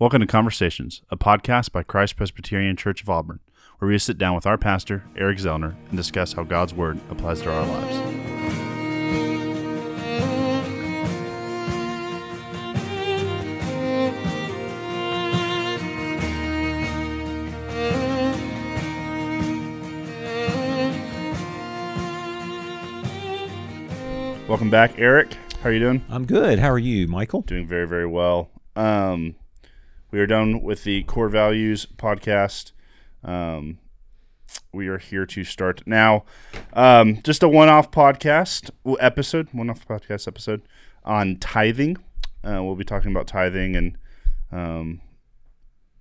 Welcome 0.00 0.22
to 0.22 0.26
Conversations, 0.26 1.02
a 1.10 1.16
podcast 1.18 1.72
by 1.72 1.82
Christ 1.82 2.16
Presbyterian 2.16 2.74
Church 2.74 3.02
of 3.02 3.10
Auburn, 3.10 3.40
where 3.78 3.90
we 3.90 3.98
sit 3.98 4.16
down 4.16 4.34
with 4.34 4.46
our 4.46 4.56
pastor, 4.56 5.04
Eric 5.14 5.36
Zellner, 5.36 5.74
and 5.90 5.96
discuss 5.98 6.32
how 6.32 6.42
God's 6.42 6.72
Word 6.72 6.98
applies 7.10 7.42
to 7.42 7.52
our 7.52 7.66
lives. 7.66 7.98
Welcome 24.48 24.70
back, 24.70 24.92
Eric. 24.96 25.34
How 25.62 25.68
are 25.68 25.72
you 25.72 25.80
doing? 25.80 26.02
I'm 26.08 26.24
good. 26.24 26.58
How 26.58 26.70
are 26.70 26.78
you, 26.78 27.06
Michael? 27.06 27.42
Doing 27.42 27.66
very, 27.66 27.86
very 27.86 28.06
well. 28.06 28.48
Um, 28.74 29.34
we 30.10 30.18
are 30.18 30.26
done 30.26 30.62
with 30.62 30.84
the 30.84 31.02
core 31.04 31.28
values 31.28 31.86
podcast. 31.96 32.72
Um, 33.22 33.78
we 34.72 34.88
are 34.88 34.98
here 34.98 35.26
to 35.26 35.44
start 35.44 35.82
now. 35.86 36.24
Um, 36.72 37.22
just 37.22 37.42
a 37.42 37.48
one-off 37.48 37.90
podcast 37.90 38.70
episode, 38.98 39.48
one-off 39.52 39.86
podcast 39.86 40.26
episode 40.26 40.62
on 41.04 41.36
tithing. 41.36 41.96
Uh, 42.42 42.62
we'll 42.62 42.76
be 42.76 42.84
talking 42.84 43.10
about 43.10 43.26
tithing 43.26 43.76
and 43.76 43.96
um, 44.50 45.00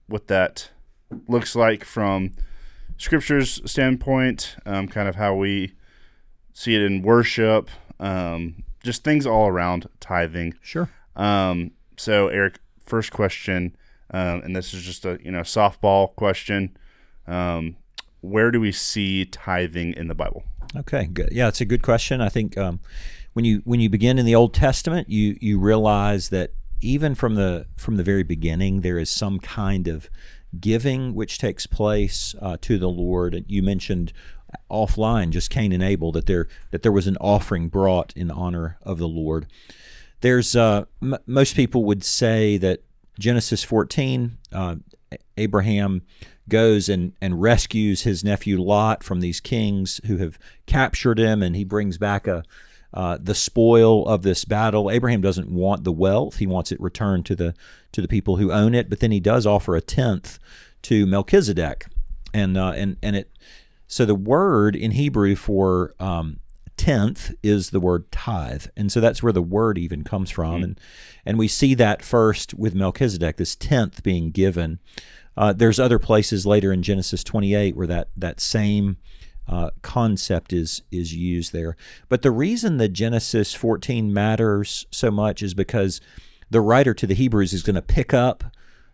what 0.08 0.28
that 0.28 0.72
looks 1.28 1.56
like 1.56 1.84
from 1.84 2.32
scripture's 2.98 3.62
standpoint, 3.70 4.56
um, 4.66 4.88
kind 4.88 5.08
of 5.08 5.16
how 5.16 5.36
we 5.36 5.74
see 6.54 6.76
it 6.76 6.82
in 6.82 7.02
worship, 7.02 7.70
um, 8.00 8.64
just 8.84 9.04
things 9.04 9.28
all 9.28 9.48
around 9.48 9.88
tithing. 10.00 10.56
Sure. 10.62 10.90
Um, 11.16 11.72
so 11.98 12.30
Eric, 12.30 12.60
first 12.86 13.12
question, 13.12 13.76
um, 14.12 14.42
and 14.42 14.56
this 14.56 14.74
is 14.74 14.84
just 14.84 15.06
a 15.06 15.20
you 15.24 15.32
know 15.32 15.42
softball 15.42 16.16
question. 16.16 16.78
Um, 17.28 17.78
where 18.22 18.52
do 18.52 18.60
we 18.60 18.72
see 18.72 19.26
tithing 19.26 19.94
in 19.94 20.08
the 20.08 20.16
Bible? 20.16 20.44
Okay. 20.76 21.06
Good. 21.06 21.30
Yeah, 21.32 21.48
it's 21.48 21.62
a 21.62 21.66
good 21.66 21.82
question. 21.82 22.22
I 22.22 22.30
think 22.30 22.58
um, 22.58 22.80
when 23.34 23.46
you 23.46 23.62
when 23.66 23.80
you 23.80 23.90
begin 23.90 24.20
in 24.20 24.26
the 24.26 24.36
Old 24.36 24.54
Testament, 24.54 25.10
you 25.10 25.38
you 25.40 25.60
realize 25.60 26.30
that 26.30 26.52
even 26.82 27.16
from 27.16 27.36
the 27.36 27.66
from 27.78 27.98
the 27.98 28.04
very 28.04 28.24
beginning, 28.24 28.82
there 28.82 28.98
is 28.98 29.10
some 29.10 29.40
kind 29.40 29.88
of 29.88 30.10
giving 30.60 31.14
which 31.14 31.38
takes 31.38 31.68
place 31.68 32.36
uh, 32.42 32.58
to 32.62 32.78
the 32.78 32.90
Lord. 32.90 33.46
You 33.48 33.62
mentioned 33.62 34.14
offline 34.70 35.30
just 35.30 35.50
Cain 35.50 35.72
and 35.72 35.84
Abel 35.84 36.12
that 36.14 36.26
there 36.26 36.48
that 36.72 36.82
there 36.82 36.92
was 36.92 37.08
an 37.08 37.18
offering 37.18 37.70
brought 37.70 38.14
in 38.16 38.32
honor 38.32 38.78
of 38.84 38.98
the 38.98 39.08
Lord. 39.08 39.48
There's 40.22 40.56
uh, 40.56 40.86
m- 41.02 41.18
most 41.26 41.56
people 41.56 41.84
would 41.86 42.04
say 42.04 42.58
that 42.58 42.82
Genesis 43.20 43.64
14, 43.64 44.38
uh, 44.52 44.76
Abraham 45.38 46.02
goes 46.48 46.90
and, 46.90 47.14
and 47.22 47.42
rescues 47.42 48.02
his 48.02 48.24
nephew 48.24 48.60
Lot 48.60 49.04
from 49.04 49.20
these 49.20 49.40
kings 49.40 50.02
who 50.08 50.18
have 50.18 50.40
captured 50.66 51.20
him, 51.20 51.44
and 51.44 51.56
he 51.56 51.64
brings 51.64 51.98
back 51.98 52.28
a 52.28 52.44
uh, 52.92 53.20
the 53.22 53.36
spoil 53.36 54.08
of 54.08 54.24
this 54.24 54.46
battle. 54.46 54.90
Abraham 54.90 55.22
doesn't 55.22 55.52
want 55.52 55.84
the 55.84 55.92
wealth; 55.92 56.38
he 56.38 56.48
wants 56.48 56.72
it 56.72 56.82
returned 56.82 57.26
to 57.28 57.36
the 57.36 57.54
to 57.92 58.02
the 58.02 58.08
people 58.08 58.38
who 58.38 58.52
own 58.52 58.74
it. 58.74 58.90
But 58.90 59.00
then 59.00 59.12
he 59.12 59.20
does 59.20 59.46
offer 59.46 59.76
a 59.76 59.82
tenth 59.82 60.40
to 60.84 61.06
Melchizedek, 61.06 61.86
and 62.34 62.58
uh, 62.58 62.74
and 62.76 62.98
and 63.04 63.16
it. 63.16 63.32
So 63.86 64.06
the 64.06 64.16
word 64.16 64.76
in 64.76 64.92
Hebrew 64.92 65.36
for 65.36 65.94
um, 66.00 66.40
tenth 66.80 67.34
is 67.44 67.72
the 67.72 67.80
word 67.82 68.10
tithe, 68.10 68.68
and 68.78 68.90
so 68.90 69.02
that's 69.02 69.22
where 69.22 69.34
the 69.34 69.42
word 69.42 69.78
even 69.78 70.06
comes 70.06 70.30
from, 70.30 70.56
Mm-hmm. 70.56 70.64
and 70.64 70.80
and 71.26 71.38
we 71.38 71.50
see 71.50 71.74
that 71.76 72.02
first 72.02 72.54
with 72.54 72.74
Melchizedek, 72.74 73.36
this 73.36 73.54
tenth 73.56 74.02
being 74.02 74.32
given. 74.32 74.80
Uh, 75.36 75.52
there's 75.52 75.78
other 75.80 76.00
places 76.00 76.46
later 76.46 76.72
in 76.72 76.82
Genesis 76.82 77.22
28 77.24 77.76
where 77.76 77.86
that 77.88 78.08
that 78.16 78.40
same 78.40 78.96
uh, 79.46 79.72
concept 79.82 80.54
is 80.54 80.82
is 80.90 81.14
used 81.14 81.52
there. 81.52 81.76
But 82.08 82.22
the 82.22 82.32
reason 82.32 82.78
that 82.78 82.90
Genesis 82.94 83.54
14 83.54 84.14
matters 84.14 84.88
so 84.90 85.12
much 85.12 85.44
is 85.44 85.54
because 85.54 86.00
the 86.50 86.62
writer 86.62 86.94
to 86.94 87.06
the 87.06 87.14
Hebrews 87.14 87.52
is 87.54 87.62
going 87.62 87.76
to 87.76 87.82
pick 87.82 88.14
up 88.14 88.44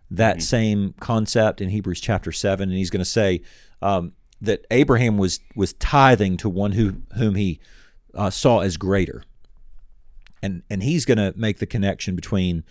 that 0.10 0.42
same 0.42 0.94
concept 1.00 1.62
in 1.62 1.70
Hebrews 1.70 2.02
chapter 2.02 2.32
seven, 2.32 2.70
and 2.70 2.78
he's 2.80 2.90
going 2.90 3.06
to 3.06 3.06
say 3.06 3.42
um, 3.82 4.14
that 4.46 4.66
Abraham 4.72 5.18
was 5.18 5.40
was 5.56 5.74
tithing 5.74 6.38
to 6.38 6.50
one 6.50 6.74
who 6.74 7.02
whom 7.16 7.36
he 7.36 7.60
uh, 8.14 8.30
saw 8.30 8.60
as 8.60 8.78
greater, 8.78 9.24
and 10.42 10.64
and 10.70 10.84
he's 10.84 11.06
going 11.06 11.18
to 11.18 11.34
make 11.38 11.60
the 11.60 11.66
connection 11.66 12.16
between 12.16 12.64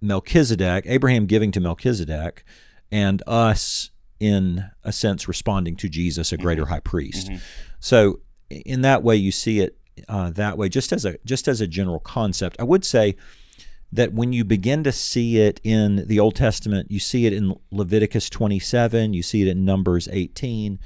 Melchizedek, 0.00 0.84
Abraham 0.86 1.26
giving 1.26 1.50
to 1.52 1.60
Melchizedek, 1.60 2.44
and 2.92 3.22
us 3.26 3.90
in 4.20 4.64
a 4.84 4.92
sense 4.92 5.28
responding 5.28 5.76
to 5.76 5.88
Jesus, 5.88 6.32
a 6.32 6.36
greater 6.36 6.66
high 6.66 6.80
priest. 6.80 7.30
So 7.80 8.20
in 8.50 8.80
that 8.82 9.02
way, 9.02 9.16
you 9.16 9.30
see 9.30 9.60
it 9.60 9.76
uh, 10.08 10.30
that 10.30 10.58
way, 10.58 10.68
just 10.68 10.92
as 10.92 11.04
a 11.04 11.16
just 11.24 11.48
as 11.48 11.60
a 11.60 11.66
general 11.66 12.00
concept. 12.00 12.56
I 12.58 12.64
would 12.64 12.84
say 12.84 13.16
that 13.92 14.12
when 14.12 14.32
you 14.32 14.44
begin 14.44 14.84
to 14.84 14.92
see 14.92 15.38
it 15.38 15.60
in 15.64 16.06
the 16.06 16.20
Old 16.20 16.36
Testament, 16.36 16.90
you 16.90 17.00
see 17.00 17.26
it 17.26 17.32
in 17.32 17.54
Leviticus 17.70 18.28
27, 18.28 19.14
you 19.14 19.22
see 19.22 19.42
it 19.42 19.48
in 19.48 19.64
Numbers 19.64 20.08
18, 20.12 20.78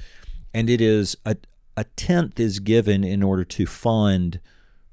and 0.54 0.70
it 0.70 0.80
is 0.80 1.16
a, 1.24 1.36
a 1.76 1.84
tenth 1.96 2.38
is 2.38 2.60
given 2.60 3.02
in 3.02 3.22
order 3.22 3.44
to 3.44 3.66
fund 3.66 4.40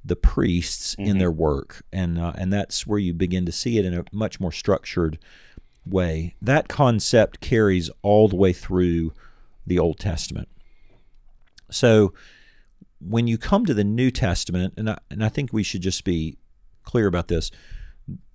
the 0.04 0.16
priests 0.16 0.96
in 0.98 1.18
their 1.20 1.32
work, 1.32 1.84
and 1.92 2.18
uh, 2.18 2.32
and 2.36 2.52
that's 2.52 2.88
where 2.88 2.98
you 2.98 3.14
begin 3.14 3.46
to 3.46 3.52
see 3.52 3.78
it 3.78 3.86
in 3.86 3.94
a 3.94 4.06
much 4.12 4.40
more 4.40 4.52
structured 4.52 5.20
way. 5.86 6.36
That 6.42 6.68
concept 6.68 7.42
carries 7.42 7.90
all 8.02 8.28
the 8.28 8.38
way 8.38 8.54
through 8.54 9.14
the 9.68 9.78
Old 9.78 10.00
Testament. 10.00 10.48
So 11.70 12.14
when 13.00 13.28
you 13.28 13.38
come 13.38 13.66
to 13.66 13.74
the 13.74 13.84
New 13.84 14.10
Testament, 14.10 14.74
and 14.78 14.90
I, 14.90 14.98
and 15.12 15.24
I 15.24 15.30
think 15.30 15.54
we 15.54 15.64
should 15.64 15.82
just 15.82 16.04
be 16.04 16.38
clear 16.84 17.08
about 17.08 17.28
this, 17.28 17.52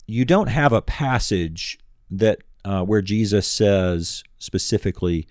you 0.07 0.25
don't 0.25 0.49
have 0.49 0.73
a 0.73 0.83
passage 0.83 1.79
that 2.11 2.39
uh, 2.65 2.83
where 2.83 3.03
Jesus 3.03 3.47
says 3.47 4.23
specifically, 4.39 5.27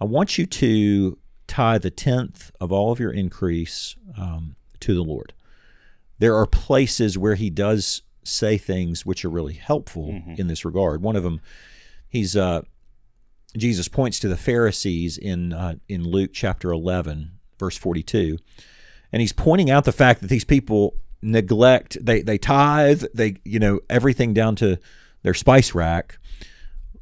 "I 0.00 0.04
want 0.04 0.38
you 0.38 0.46
to 0.46 1.18
tithe 1.46 1.82
the 1.82 1.90
tenth 1.90 2.50
of 2.60 2.72
all 2.72 2.92
of 2.92 3.00
your 3.00 3.12
increase 3.12 3.96
um, 4.18 4.56
to 4.80 4.94
the 4.94 5.02
Lord." 5.02 5.32
There 6.18 6.36
are 6.36 6.46
places 6.46 7.16
where 7.16 7.34
he 7.34 7.48
does 7.50 8.02
say 8.22 8.58
things 8.58 9.06
which 9.06 9.24
are 9.24 9.30
really 9.30 9.54
helpful 9.54 10.10
in 10.36 10.46
this 10.46 10.64
regard. 10.64 11.02
One 11.02 11.16
of 11.16 11.22
them, 11.22 11.40
he's 12.08 12.36
uh, 12.36 12.62
Jesus 13.56 13.88
points 13.88 14.20
to 14.20 14.28
the 14.28 14.36
Pharisees 14.36 15.16
in 15.16 15.52
uh, 15.52 15.76
in 15.88 16.04
Luke 16.04 16.30
chapter 16.32 16.70
eleven, 16.70 17.38
verse 17.58 17.76
forty 17.76 18.02
two, 18.02 18.38
and 19.12 19.20
he's 19.20 19.32
pointing 19.32 19.70
out 19.70 19.84
the 19.84 19.92
fact 19.92 20.20
that 20.20 20.28
these 20.28 20.44
people 20.44 20.94
neglect 21.22 21.98
they 22.04 22.22
they 22.22 22.38
tithe 22.38 23.04
they 23.12 23.36
you 23.44 23.58
know 23.58 23.80
everything 23.90 24.32
down 24.32 24.56
to 24.56 24.78
their 25.22 25.34
spice 25.34 25.74
rack, 25.74 26.18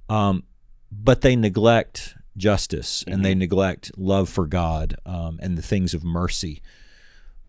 um, 0.09 0.43
but 0.91 1.21
they 1.21 1.37
neglect 1.37 2.17
justice 2.37 3.05
and 3.07 3.25
they 3.25 3.35
neglect 3.35 3.91
love 3.97 4.29
for 4.29 4.47
God 4.47 4.97
um, 5.05 5.39
and 5.43 5.59
the 5.59 5.63
things 5.63 5.95
of 5.95 6.05
mercy. 6.05 6.63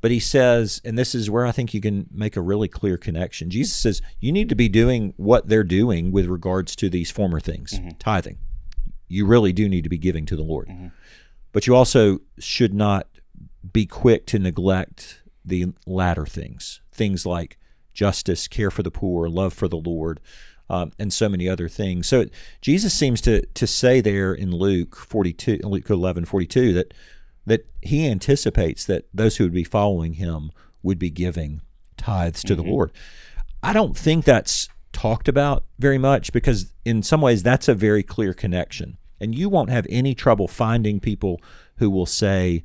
But 0.02 0.12
he 0.12 0.19
says, 0.19 0.81
and 0.85 0.97
this 0.97 1.13
is 1.13 1.29
where 1.29 1.46
I 1.46 1.52
think 1.52 1.74
you 1.74 1.81
can 1.81 2.08
make 2.12 2.38
a 2.38 2.41
really 2.41 2.68
clear 2.69 2.97
connection. 2.97 3.50
Jesus 3.50 3.75
says, 3.75 4.02
you 4.19 4.31
need 4.31 4.47
to 4.50 4.56
be 4.56 4.69
doing 4.69 5.13
what 5.18 5.50
they're 5.50 5.63
doing 5.63 6.12
with 6.12 6.28
regards 6.28 6.75
to 6.78 6.90
these 6.90 7.12
former 7.12 7.40
things, 7.40 7.78
tithing. 8.00 8.38
You 9.08 9.25
really 9.25 9.52
do 9.52 9.68
need 9.68 9.84
to 9.84 9.90
be 9.90 9.97
giving 9.97 10.25
to 10.28 10.35
the 10.35 10.44
Lord. 10.44 10.69
But 11.52 11.68
you 11.68 11.75
also 11.75 12.19
should 12.38 12.74
not 12.74 13.08
be 13.74 13.85
quick 13.85 14.25
to 14.28 14.40
neglect 14.40 15.19
the 15.50 15.74
latter 15.86 16.26
things, 16.26 16.82
things 16.92 17.26
like 17.26 17.58
justice, 17.94 18.48
care 18.48 18.72
for 18.72 18.84
the 18.84 18.92
poor, 18.92 19.28
love 19.28 19.54
for 19.54 19.68
the 19.68 19.78
Lord, 19.78 20.20
um, 20.70 20.92
and 21.00 21.12
so 21.12 21.28
many 21.28 21.50
other 21.50 21.68
things. 21.68 22.08
So 22.08 22.26
Jesus 22.62 22.94
seems 22.94 23.22
to 23.22 23.46
to 23.46 23.68
say 23.68 24.02
there 24.02 24.34
in 24.34 24.52
Luke 24.52 24.96
42, 24.96 25.59
Luke 25.64 25.90
11, 25.90 26.26
42, 26.26 26.73
that 26.73 26.94
that 27.46 27.66
he 27.82 28.08
anticipates 28.08 28.85
that 28.85 29.06
those 29.14 29.38
who 29.38 29.44
would 29.44 29.53
be 29.53 29.64
following 29.64 30.14
him 30.14 30.52
would 30.84 31.00
be 31.00 31.09
giving 31.09 31.62
tithes 31.97 32.44
to 32.44 32.56
the 32.56 32.64
Lord. 32.64 32.91
I 33.62 33.73
don't 33.73 33.97
think 33.97 34.23
that's 34.23 34.70
talked 34.94 35.28
about 35.28 35.64
very 35.78 35.97
much 35.97 36.32
because 36.32 36.73
in 36.85 37.03
some 37.03 37.22
ways 37.22 37.44
that's 37.44 37.68
a 37.68 37.73
very 37.73 38.03
clear 38.03 38.34
connection. 38.34 38.97
And 39.20 39.35
you 39.35 39.50
won't 39.50 39.70
have 39.70 39.85
any 39.90 40.16
trouble 40.16 40.47
finding 40.47 41.00
people 41.00 41.41
who 41.78 41.90
will 41.90 42.06
say, 42.06 42.64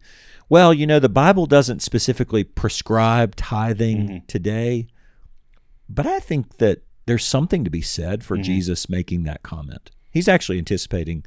well, 0.49 0.75
you 0.75 0.87
know, 0.87 0.99
the 0.99 1.09
Bible 1.09 1.47
doesn't 1.47 1.81
specifically 1.83 2.45
prescribe 2.45 3.37
tithing 3.37 4.23
today, 4.27 4.87
but 5.89 6.07
I 6.07 6.21
think 6.21 6.59
that 6.59 6.83
there's 7.07 7.25
something 7.25 7.65
to 7.65 7.71
be 7.71 7.83
said 7.83 8.25
for 8.25 8.37
Jesus 8.37 8.89
making 8.89 9.25
that 9.25 9.43
comment. 9.43 9.91
He's 10.11 10.29
actually 10.29 10.59
anticipating 10.59 11.25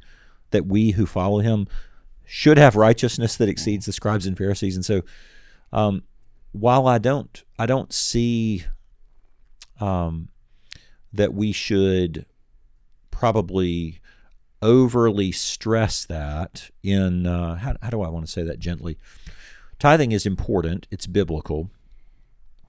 that 0.50 0.66
we 0.66 0.92
who 0.92 1.06
follow 1.06 1.40
him 1.40 1.68
should 2.24 2.58
have 2.58 2.76
righteousness 2.76 3.36
that 3.36 3.48
exceeds 3.48 3.86
the 3.86 3.92
scribes 3.92 4.26
and 4.26 4.36
Pharisees. 4.36 4.74
And 4.74 4.84
so, 4.84 5.02
um, 5.72 6.02
while 6.52 6.86
I 6.86 6.98
don't, 6.98 7.42
I 7.58 7.66
don't 7.66 7.92
see 7.92 8.64
um, 9.80 10.28
that 11.12 11.34
we 11.34 11.52
should 11.52 12.26
probably 13.10 14.00
overly 14.62 15.32
stress 15.32 16.04
that 16.06 16.70
in 16.82 17.26
uh, 17.26 17.56
how, 17.56 17.76
how 17.82 17.90
do 17.90 18.02
I 18.02 18.08
want 18.08 18.26
to 18.26 18.30
say 18.32 18.42
that 18.42 18.58
gently? 18.58 18.98
Tithing 19.78 20.12
is 20.12 20.26
important, 20.26 20.86
it's 20.90 21.06
biblical. 21.06 21.70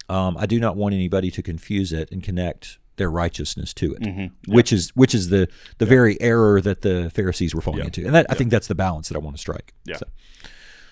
Um, 0.07 0.37
I 0.37 0.45
do 0.45 0.59
not 0.59 0.75
want 0.75 0.93
anybody 0.95 1.29
to 1.31 1.41
confuse 1.41 1.91
it 1.93 2.11
and 2.11 2.23
connect 2.23 2.77
their 2.97 3.09
righteousness 3.09 3.73
to 3.75 3.93
it, 3.93 4.01
Mm-hmm. 4.01 4.51
which 4.53 4.73
is 4.73 4.89
which 4.95 5.15
is 5.15 5.29
the 5.29 5.47
the 5.77 5.85
very 5.85 6.19
error 6.19 6.59
that 6.61 6.81
the 6.81 7.09
Pharisees 7.13 7.55
were 7.55 7.61
falling 7.61 7.79
Yeah. 7.79 7.85
into, 7.85 8.05
and 8.05 8.13
that 8.15 8.25
I 8.29 8.33
think 8.33 8.51
that's 8.51 8.67
the 8.67 8.75
balance 8.75 9.07
that 9.09 9.15
I 9.15 9.19
want 9.19 9.35
to 9.37 9.39
strike. 9.39 9.73
Yeah. 9.85 9.97
So, 9.97 10.05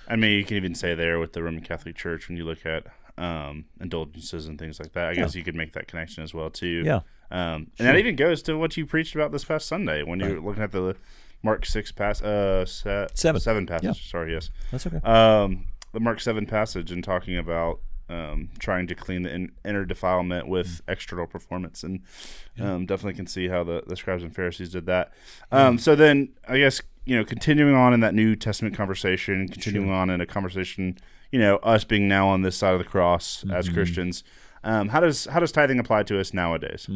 I 0.08 0.16
mean, 0.16 0.38
you 0.38 0.46
can 0.46 0.56
even 0.58 0.74
say 0.76 0.96
there 0.96 1.20
with 1.20 1.34
the 1.34 1.44
Roman 1.44 1.62
Catholic 1.64 1.96
Church 1.96 2.28
when 2.30 2.38
you 2.38 2.46
look 2.46 2.66
at 2.66 2.86
um, 3.18 3.66
indulgences 3.82 4.48
and 4.48 4.58
things 4.60 4.80
like 4.80 4.94
that. 4.94 5.08
I 5.10 5.14
guess 5.14 5.36
you 5.36 5.44
could 5.44 5.56
make 5.56 5.74
that 5.74 5.88
connection 5.88 6.24
as 6.24 6.34
well 6.34 6.50
too. 6.50 6.84
yeah, 6.86 7.00
Um, 7.32 7.68
and 7.80 7.88
that 7.88 7.96
even 7.98 8.16
goes 8.16 8.42
to 8.44 8.58
what 8.58 8.78
you 8.78 8.86
preached 8.86 9.16
about 9.16 9.32
this 9.32 9.44
past 9.46 9.68
Sunday 9.68 10.04
when 10.04 10.20
you're 10.20 10.40
looking 10.40 10.64
at 10.64 10.72
the 10.72 10.96
Mark 11.44 11.66
six 11.66 11.92
pass 11.92 12.22
uh 12.22 12.66
se- 12.66 13.08
Seven. 13.14 13.40
seven 13.42 13.66
passage. 13.68 13.86
Yeah. 13.86 13.94
Sorry, 13.94 14.34
yes. 14.34 14.50
that's 14.72 14.88
okay. 14.88 14.98
Um, 15.04 15.66
the 15.94 16.00
Mark 16.00 16.20
seven 16.20 16.46
passage 16.46 16.92
and 16.92 17.04
talking 17.04 17.38
about 17.38 17.80
um, 18.10 18.50
trying 18.60 18.88
to 18.88 18.96
clean 18.96 19.24
the 19.24 19.34
in- 19.34 19.52
inner 19.66 19.84
defilement 19.86 20.48
with 20.48 20.82
external 20.88 21.28
performance, 21.28 21.84
and 21.84 22.02
um, 22.60 22.86
definitely 22.86 23.14
can 23.16 23.28
see 23.28 23.50
how 23.50 23.64
the, 23.66 23.84
the 23.86 23.96
scribes 23.98 24.24
and 24.24 24.34
Pharisees 24.34 24.70
did 24.72 24.86
that. 24.86 25.12
Um, 25.52 25.78
so 25.78 25.94
then, 25.96 26.30
I 26.48 26.58
guess 26.58 26.82
you 27.06 27.18
know, 27.18 27.26
continuing 27.26 27.76
on 27.76 27.94
in 27.94 28.00
that 28.02 28.14
New 28.14 28.36
Testament 28.36 28.76
conversation, 28.76 29.48
continuing 29.50 29.90
on 29.92 30.10
in 30.10 30.22
a 30.22 30.26
conversation, 30.26 30.98
you 31.32 31.40
know, 31.40 31.58
us 31.58 31.84
being 31.84 32.08
now 32.08 32.28
on 32.28 32.42
this 32.42 32.56
side 32.56 32.74
of 32.74 32.80
the 32.80 32.86
cross 32.86 33.44
as 33.52 33.70
Christians. 33.70 34.24
Um, 34.64 34.90
how 34.90 35.00
does 35.00 35.26
how 35.26 35.40
does 35.40 35.52
tithing 35.52 35.80
apply 35.80 36.04
to 36.04 36.20
us 36.20 36.34
nowadays? 36.34 36.88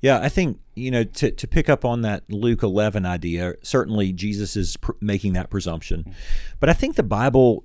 Yeah, 0.00 0.20
I 0.20 0.28
think 0.28 0.58
you 0.74 0.90
know 0.90 1.04
to 1.04 1.30
to 1.30 1.46
pick 1.46 1.68
up 1.68 1.84
on 1.84 2.02
that 2.02 2.24
Luke 2.30 2.62
eleven 2.62 3.06
idea. 3.06 3.54
Certainly, 3.62 4.12
Jesus 4.14 4.56
is 4.56 4.76
pr- 4.76 4.92
making 5.00 5.32
that 5.34 5.50
presumption, 5.50 6.14
but 6.60 6.68
I 6.68 6.72
think 6.72 6.96
the 6.96 7.02
Bible, 7.02 7.64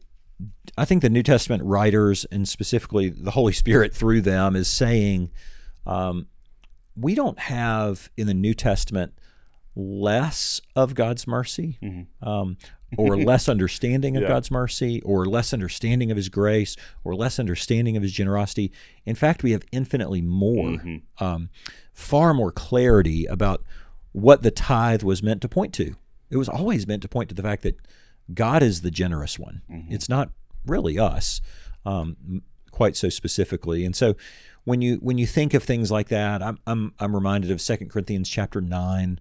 I 0.78 0.86
think 0.86 1.02
the 1.02 1.10
New 1.10 1.24
Testament 1.24 1.64
writers 1.64 2.26
and 2.32 2.48
specifically 2.48 3.10
the 3.10 3.32
Holy 3.32 3.54
Spirit 3.54 3.94
through 3.94 4.22
them 4.22 4.56
is 4.56 4.68
saying, 4.68 5.32
um, 5.86 6.28
we 6.96 7.16
don't 7.16 7.40
have 7.40 8.10
in 8.18 8.28
the 8.28 8.34
New 8.34 8.54
Testament 8.54 9.14
less 9.78 10.60
of 10.76 10.96
God's 10.96 11.28
mercy. 11.28 11.78
Um, 12.22 12.58
or 12.98 13.18
less 13.18 13.48
understanding 13.56 14.16
of 14.18 14.24
Yeah. 14.24 14.30
God's 14.30 14.50
mercy, 14.50 15.02
or 15.04 15.26
less 15.26 15.54
understanding 15.54 16.10
of 16.10 16.18
His 16.18 16.30
grace, 16.30 16.76
or 17.04 17.16
less 17.16 17.38
understanding 17.40 17.96
of 17.98 18.04
His 18.04 18.12
generosity. 18.14 18.72
In 19.06 19.16
fact, 19.16 19.44
we 19.44 19.52
have 19.52 19.64
infinitely 19.72 20.22
more, 20.22 20.78
um, 21.20 21.50
far 21.94 22.34
more 22.34 22.52
clarity 22.52 23.26
about 23.26 23.64
what 24.14 24.42
the 24.42 24.52
tithe 24.52 25.04
was 25.04 25.22
meant 25.22 25.42
to 25.42 25.50
point 25.50 25.74
to. 25.76 25.96
It 26.30 26.38
was 26.38 26.50
always 26.50 26.88
meant 26.88 27.02
to 27.04 27.08
point 27.08 27.30
to 27.30 27.36
the 27.36 27.44
fact 27.44 27.62
that 27.64 27.78
God 28.34 28.64
is 28.64 28.82
the 28.82 28.92
generous 28.92 29.38
one. 29.38 29.62
It's 29.90 30.10
not 30.10 30.32
really 30.66 30.98
us, 30.98 31.40
um, 31.86 32.42
quite 32.72 32.96
so 32.96 33.10
specifically. 33.10 33.86
And 33.86 33.96
so, 33.96 34.16
when 34.64 34.82
you 34.82 34.96
when 34.96 35.18
you 35.18 35.26
think 35.28 35.54
of 35.54 35.64
things 35.64 35.92
like 35.92 36.08
that, 36.10 36.42
I'm 36.44 36.58
I'm, 36.68 36.94
I'm 37.00 37.14
reminded 37.16 37.52
of 37.52 37.62
2 37.62 37.78
Corinthians 37.88 38.28
chapter 38.30 38.60
nine, 38.60 39.20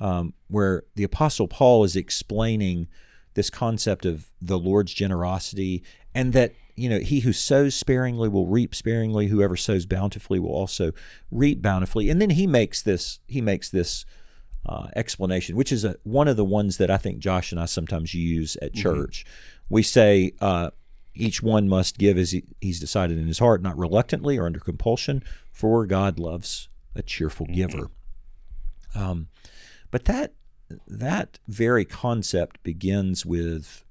um, 0.00 0.34
where 0.48 0.84
the 0.94 1.04
Apostle 1.04 1.48
Paul 1.48 1.84
is 1.84 1.96
explaining 1.96 2.88
this 3.34 3.50
concept 3.50 4.06
of 4.06 4.26
the 4.40 4.58
Lord's 4.58 4.94
generosity, 4.94 5.82
and 6.14 6.32
that 6.32 6.54
you 6.76 6.88
know 6.88 6.98
he 6.98 7.20
who 7.20 7.32
sows 7.32 7.74
sparingly 7.74 8.28
will 8.28 8.46
reap 8.46 8.74
sparingly. 8.74 9.28
Whoever 9.28 9.56
sows 9.56 9.86
bountifully 9.86 10.38
will 10.38 10.54
also 10.54 10.92
reap 11.30 11.62
bountifully. 11.62 12.10
And 12.10 12.20
then 12.20 12.30
he 12.30 12.46
makes 12.46 12.82
this 12.82 13.20
he 13.26 13.40
makes 13.40 13.70
this 13.70 14.04
uh, 14.66 14.88
explanation, 14.96 15.56
which 15.56 15.72
is 15.72 15.84
a, 15.84 15.96
one 16.04 16.28
of 16.28 16.36
the 16.36 16.44
ones 16.44 16.78
that 16.78 16.90
I 16.90 16.96
think 16.96 17.18
Josh 17.18 17.52
and 17.52 17.60
I 17.60 17.66
sometimes 17.66 18.14
use 18.14 18.56
at 18.62 18.74
church. 18.74 19.24
We 19.68 19.82
say 19.82 20.32
uh, 20.40 20.70
each 21.14 21.42
one 21.42 21.68
must 21.68 21.98
give 21.98 22.16
as 22.18 22.32
he, 22.32 22.44
he's 22.60 22.80
decided 22.80 23.18
in 23.18 23.26
his 23.26 23.38
heart, 23.38 23.62
not 23.62 23.78
reluctantly 23.78 24.38
or 24.38 24.46
under 24.46 24.60
compulsion, 24.60 25.22
for 25.52 25.86
God 25.86 26.18
loves 26.18 26.68
a 26.94 27.02
cheerful 27.02 27.46
giver. 27.46 27.90
Um, 28.94 29.28
but 29.94 30.06
that 30.06 30.32
that 30.88 31.38
very 31.46 31.84
concept 31.84 32.60
begins 32.64 33.24
with 33.24 33.84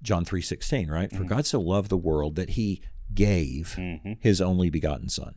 John 0.00 0.24
three 0.24 0.40
sixteen, 0.40 0.90
right? 0.90 1.10
For 1.10 1.24
mm. 1.24 1.28
God 1.28 1.44
so 1.44 1.60
loved 1.60 1.90
the 1.90 1.96
world 1.98 2.36
that 2.36 2.48
He 2.50 2.80
gave 3.12 3.74
mm-hmm. 3.76 4.14
His 4.18 4.40
only 4.40 4.70
begotten 4.70 5.10
Son, 5.10 5.34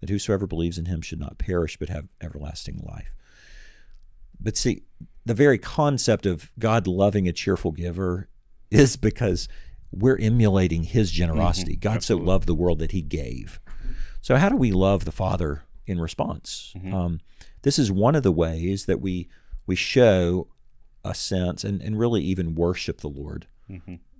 that 0.00 0.10
whosoever 0.10 0.48
believes 0.48 0.76
in 0.76 0.86
Him 0.86 1.02
should 1.02 1.20
not 1.20 1.38
perish 1.38 1.76
but 1.76 1.88
have 1.88 2.08
everlasting 2.20 2.82
life. 2.84 3.14
But 4.40 4.56
see, 4.56 4.82
the 5.24 5.34
very 5.34 5.56
concept 5.56 6.26
of 6.26 6.50
God 6.58 6.88
loving 6.88 7.28
a 7.28 7.32
cheerful 7.32 7.70
giver 7.70 8.28
is 8.72 8.96
because 8.96 9.48
we're 9.92 10.18
emulating 10.18 10.82
His 10.82 11.12
generosity. 11.12 11.74
Mm-hmm. 11.74 11.92
God 11.92 12.02
so 12.02 12.16
loved 12.16 12.48
the 12.48 12.56
world 12.56 12.80
that 12.80 12.90
He 12.90 13.02
gave. 13.02 13.60
So, 14.20 14.34
how 14.34 14.48
do 14.48 14.56
we 14.56 14.72
love 14.72 15.04
the 15.04 15.12
Father 15.12 15.62
in 15.86 16.00
response? 16.00 16.72
Mm-hmm. 16.76 16.92
Um, 16.92 17.20
this 17.62 17.78
is 17.78 17.90
one 17.92 18.14
of 18.14 18.22
the 18.22 18.32
ways 18.32 18.86
that 18.86 19.00
we 19.00 19.28
we 19.66 19.74
show 19.76 20.48
a 21.04 21.14
sense 21.14 21.64
and, 21.64 21.80
and 21.82 21.98
really 21.98 22.22
even 22.22 22.54
worship 22.54 23.00
the 23.00 23.08
Lord 23.08 23.46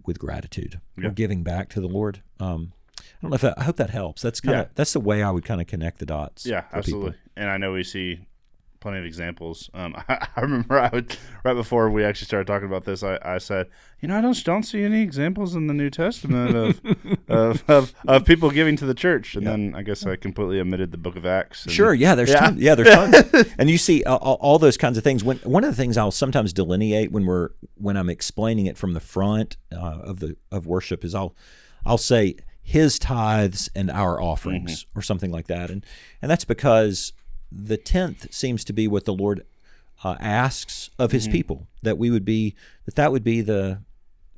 with 0.05 0.19
gratitude. 0.19 0.81
We're 0.97 1.11
giving 1.11 1.43
back 1.43 1.69
to 1.71 1.81
the 1.81 1.87
Lord. 1.89 2.23
Um, 2.41 2.73
I 2.99 3.03
don't 3.21 3.31
know 3.31 3.35
if 3.37 3.41
that, 3.43 3.55
I 3.59 3.65
hope 3.65 3.77
that 3.77 3.91
helps. 3.91 4.23
That's 4.23 4.41
kind 4.41 4.57
of 4.59 4.67
Yeah. 4.67 4.71
that's 4.75 4.93
the 4.93 5.01
way 5.01 5.23
I 5.23 5.31
would 5.31 5.45
kind 5.45 5.61
of 5.61 5.67
connect 5.67 5.99
the 5.99 6.07
dots. 6.07 6.45
Yeah, 6.47 6.63
for 6.63 6.67
people. 6.67 6.79
absolutely. 6.79 7.15
And 7.37 7.51
I 7.51 7.57
know 7.59 7.73
we 7.73 7.85
see 7.85 8.21
plenty 8.83 8.99
of 8.99 9.05
examples. 9.07 9.71
Um, 9.73 9.95
I, 10.09 10.27
I 10.37 10.41
remember 10.43 10.79
I 10.79 10.91
would 10.93 11.17
right 11.45 11.55
before 11.55 11.89
we 11.91 12.05
actually 12.05 12.27
started 12.27 12.47
talking 12.47 12.69
about 12.69 12.85
this, 12.85 13.03
I, 13.03 13.19
I 13.25 13.39
said, 13.39 13.69
you 14.01 14.09
know, 14.09 14.19
I 14.19 14.21
don't 14.21 14.45
don't 14.45 14.65
see 14.65 14.83
any 14.83 15.01
examples 15.03 15.55
in 15.55 15.69
the 15.69 15.75
New 15.75 15.89
Testament 15.89 16.55
of 16.55 16.81
of, 17.29 17.65
of, 17.71 17.95
of 18.07 18.25
people 18.27 18.51
giving 18.51 18.77
to 18.77 18.85
the 18.85 18.95
church. 18.95 19.35
And 19.37 19.47
then 19.47 19.75
I 19.75 19.83
guess 19.83 20.05
I 20.05 20.17
completely 20.17 20.61
omitted 20.61 20.91
the 20.93 20.99
Book 20.99 21.17
of 21.17 21.25
Acts. 21.25 21.65
and- 21.65 21.73
Sure, 21.73 21.95
yeah, 21.95 22.15
there's 22.15 22.31
Yeah. 22.31 22.41
tons, 22.41 22.61
yeah, 22.61 22.75
there's 22.75 22.91
tons, 22.95 23.55
and 23.59 23.71
you 23.71 23.79
see 23.79 24.05
all, 24.05 24.37
all- 24.41 24.59
those 24.59 24.77
kinds 24.77 24.99
of 24.99 25.05
things. 25.05 25.25
When 25.25 25.39
one 25.39 25.65
of 25.65 25.71
the 25.71 25.77
things 25.77 25.97
I'll 25.97 26.11
sometimes 26.11 26.53
delineate 26.53 27.11
when 27.13 27.25
we're 27.25 27.51
when 27.77 27.97
I'm 27.97 28.11
explaining 28.11 28.67
it 28.67 28.77
from 28.77 28.93
the 28.93 29.01
front 29.01 29.57
uh, 29.73 29.79
of 30.03 30.21
the 30.21 30.37
of 30.51 30.67
worship 30.67 31.05
is 31.05 31.15
I'll 31.15 31.35
I'll 31.87 31.99
say 31.99 32.37
his 32.65 32.99
tithes 33.01 33.69
and 33.75 33.91
our 33.91 34.21
offerings 34.21 34.87
or 34.95 35.03
something 35.03 35.31
like 35.33 35.49
that, 35.49 35.69
and 35.71 35.85
and 36.21 36.31
that's 36.31 36.45
because 36.45 37.13
the 37.55 37.77
tenth 37.77 38.33
seems 38.33 38.65
to 38.65 38.73
be 38.73 38.89
what 38.89 39.05
the 39.05 39.15
Lord 39.15 39.45
uh, 40.05 40.17
asks 40.21 40.91
of 40.99 41.13
His 41.13 41.25
mm-hmm. 41.25 41.33
people 41.33 41.67
that 41.83 41.99
we 41.99 42.11
would 42.11 42.25
be 42.25 42.55
that 42.85 42.95
that 42.97 43.13
would 43.13 43.25
be 43.25 43.41
the 43.41 43.83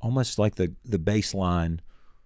almost 0.01 0.39
like 0.39 0.57
the 0.57 0.75
the 0.85 0.99
baseline 0.99 1.81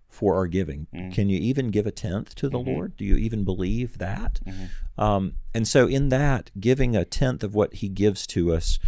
for 0.09 0.35
our 0.37 0.47
giving. 0.47 0.87
Mm. 0.95 1.13
Can 1.13 1.29
you 1.29 1.39
even 1.39 1.71
give 1.71 1.87
a 1.87 1.91
tenth 1.91 2.35
to 2.37 2.49
the 2.49 2.59
mm-hmm. 2.59 2.71
Lord? 2.71 2.97
Do 2.97 3.05
you 3.05 3.17
even 3.17 3.45
believe 3.45 3.99
that? 3.99 4.41
Mm-hmm. 4.47 5.01
Um, 5.01 5.35
and 5.55 5.69
so, 5.69 5.87
in 5.87 6.09
that, 6.09 6.51
giving 6.59 6.97
a 6.97 7.05
tenth 7.05 7.45
of 7.45 7.55
what 7.55 7.75
He 7.75 7.89
gives 7.89 8.27
to 8.29 8.53
us, 8.53 8.79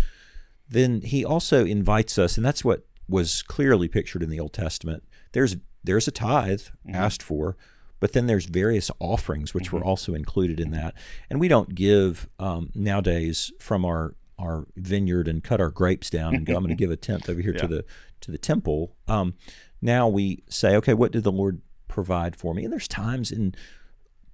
then 0.68 1.02
He 1.02 1.24
also 1.24 1.64
invites 1.64 2.18
us, 2.18 2.36
and 2.36 2.44
that's 2.44 2.64
what 2.64 2.86
was 3.08 3.42
clearly 3.42 3.88
pictured 3.88 4.22
in 4.22 4.30
the 4.30 4.40
Old 4.40 4.52
Testament. 4.52 5.04
There's 5.32 5.56
there's 5.84 6.08
a 6.08 6.12
tithe 6.12 6.62
asked 6.92 7.22
for, 7.22 7.56
but 8.00 8.12
then 8.12 8.26
there's 8.26 8.46
various 8.46 8.90
offerings 8.98 9.54
which 9.54 9.72
were 9.72 9.84
also 9.84 10.14
included 10.14 10.58
in 10.58 10.70
that. 10.72 10.94
And 11.28 11.38
we 11.38 11.48
don't 11.48 11.74
give 11.74 12.28
um, 12.38 12.70
nowadays 12.74 13.52
from 13.60 13.84
our 13.84 14.14
our 14.38 14.66
vineyard 14.74 15.28
and 15.28 15.44
cut 15.44 15.60
our 15.60 15.68
grapes 15.68 16.08
down 16.08 16.34
and 16.34 16.46
go. 16.46 16.56
I'm 16.56 16.62
going 16.62 16.70
to 16.70 16.74
give 16.74 16.90
a 16.90 16.96
tenth 16.96 17.28
over 17.28 17.42
here 17.42 17.52
to 17.52 17.66
the 17.68 17.84
to 18.22 18.30
the 18.30 18.38
temple. 18.38 18.96
Um, 19.06 19.34
now 19.82 20.08
we 20.08 20.42
say, 20.48 20.76
okay, 20.76 20.94
what 20.94 21.12
did 21.12 21.24
the 21.24 21.32
Lord 21.32 21.60
provide 21.88 22.36
for 22.36 22.54
me? 22.54 22.64
And 22.64 22.72
there's 22.72 22.88
times 22.88 23.30
in 23.30 23.54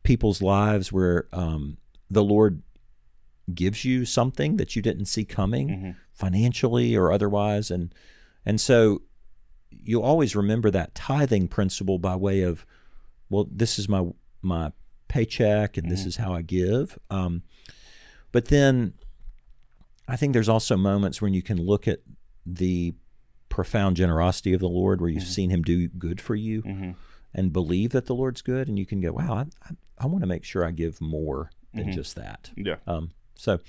people's 0.04 0.40
lives 0.40 0.92
where 0.92 1.26
um, 1.32 1.78
the 2.08 2.22
Lord 2.22 2.62
gives 3.52 3.84
you 3.84 4.04
something 4.04 4.56
that 4.56 4.74
you 4.74 4.82
didn't 4.82 5.06
see 5.06 5.24
coming 5.24 5.70
financially 6.12 6.96
or 6.96 7.12
otherwise 7.12 7.70
and 7.70 7.94
and 8.44 8.60
so 8.60 9.02
you'll 9.70 10.02
always 10.02 10.34
remember 10.34 10.70
that 10.70 10.94
tithing 10.96 11.46
principle 11.46 11.98
by 11.98 12.16
way 12.16 12.42
of 12.42 12.66
well 13.30 13.46
this 13.50 13.78
is 13.78 13.88
my 13.88 14.04
my 14.42 14.72
paycheck 15.08 15.76
and 15.76 15.90
this 15.90 16.04
is 16.04 16.16
how 16.16 16.32
I 16.32 16.42
give. 16.42 16.98
Um, 17.10 17.42
but 18.32 18.46
then 18.46 18.94
I 20.08 20.16
think 20.16 20.32
there's 20.32 20.48
also 20.48 20.76
moments 20.76 21.22
when 21.22 21.32
you 21.32 21.42
can 21.42 21.58
look 21.58 21.88
at 21.88 22.00
the 22.44 22.94
profound 23.48 23.96
generosity 23.96 24.52
of 24.52 24.60
the 24.60 24.68
Lord 24.68 25.00
where 25.00 25.10
you've 25.10 25.22
seen 25.24 25.50
him 25.50 25.62
do 25.62 25.88
good 25.88 26.20
for 26.20 26.34
you 26.34 26.94
and 27.34 27.52
believe 27.52 27.90
that 27.90 28.06
the 28.06 28.14
Lord's 28.14 28.42
good 28.42 28.68
and 28.68 28.78
you 28.78 28.86
can 28.86 29.00
go 29.00 29.12
wow 29.12 29.34
I, 29.34 29.40
I, 29.64 29.70
I 29.98 30.06
want 30.06 30.22
to 30.22 30.26
make 30.26 30.44
sure 30.44 30.64
I 30.64 30.70
give 30.70 31.00
more 31.00 31.50
than 31.72 31.92
just 31.92 32.14
that. 32.16 32.50
Yeah. 32.56 32.76
um, 32.86 33.10
so 33.34 33.60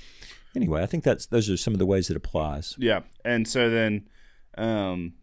anyway, 0.55 0.81
I 0.81 0.85
think 0.85 1.03
that's 1.03 1.25
those 1.25 1.49
are 1.49 1.57
some 1.57 1.73
of 1.73 1.79
the 1.79 1.85
ways 1.85 2.09
it 2.09 2.17
applies. 2.17 2.75
Yeah, 2.77 3.01
and 3.23 3.47
so 3.47 3.69
then, 3.69 4.07
um, 4.57 5.13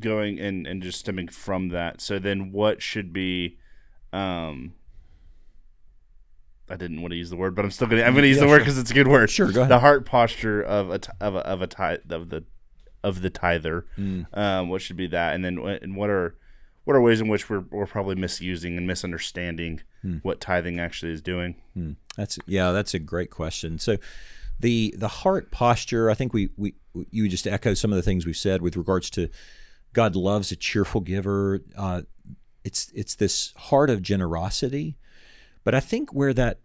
going 0.00 0.38
and 0.38 0.66
and 0.66 0.82
just 0.82 1.00
stemming 1.00 1.28
from 1.28 1.68
that. 1.70 2.00
So 2.00 2.18
then, 2.18 2.52
what 2.52 2.82
should 2.82 3.12
be, 3.12 3.58
um, 4.12 4.74
I 6.68 6.76
didn't 6.76 7.02
want 7.02 7.12
to 7.12 7.16
use 7.16 7.30
the 7.30 7.36
word, 7.36 7.54
but 7.54 7.64
I'm 7.64 7.70
still 7.70 7.86
gonna 7.86 8.02
I'm 8.02 8.14
gonna 8.14 8.26
use 8.26 8.40
the 8.40 8.48
word 8.48 8.60
because 8.60 8.78
it's 8.78 8.90
a 8.90 8.94
good 8.94 9.08
word. 9.08 9.30
Sure, 9.30 9.50
go 9.52 9.60
ahead. 9.60 9.70
The 9.70 9.80
heart 9.80 10.06
posture 10.06 10.62
of 10.62 10.90
a 10.90 11.00
of 11.20 11.34
a 11.34 11.38
of 11.46 11.62
a 11.62 11.66
tithe 11.66 12.10
of 12.10 12.30
the 12.30 12.44
of 13.02 13.20
the 13.20 13.30
tither. 13.30 13.86
Mm. 13.98 14.26
Um, 14.36 14.68
what 14.70 14.80
should 14.80 14.96
be 14.96 15.06
that, 15.08 15.34
and 15.34 15.44
then 15.44 15.58
and 15.58 15.94
what 15.96 16.08
are 16.10 16.36
what 16.84 16.96
are 16.96 17.00
ways 17.00 17.20
in 17.20 17.28
which 17.28 17.50
we're 17.50 17.64
we're 17.70 17.86
probably 17.86 18.14
misusing 18.14 18.76
and 18.78 18.86
misunderstanding 18.86 19.82
Hmm. 20.04 20.18
what 20.18 20.38
tithing 20.38 20.78
actually 20.78 21.12
is 21.12 21.22
doing. 21.22 21.54
That's 22.14 22.38
yeah, 22.46 22.72
that's 22.72 22.92
a 22.92 22.98
great 22.98 23.30
question. 23.30 23.78
So 23.78 23.96
the 24.60 24.94
the 24.98 25.08
heart 25.08 25.50
posture, 25.50 26.10
I 26.10 26.14
think 26.14 26.34
we 26.34 26.50
we 26.58 26.74
you 27.10 27.26
just 27.26 27.46
echo 27.46 27.72
some 27.72 27.90
of 27.90 27.96
the 27.96 28.02
things 28.02 28.26
we've 28.26 28.36
said 28.36 28.60
with 28.60 28.76
regards 28.76 29.08
to 29.10 29.30
God 29.94 30.14
loves 30.14 30.52
a 30.52 30.56
cheerful 30.56 31.00
giver. 31.00 31.62
Uh, 31.76 32.02
it's 32.64 32.92
it's 32.94 33.14
this 33.14 33.54
heart 33.56 33.88
of 33.88 34.02
generosity, 34.02 34.96
but 35.64 35.74
I 35.74 35.80
think 35.80 36.12
where 36.12 36.34
that 36.34 36.58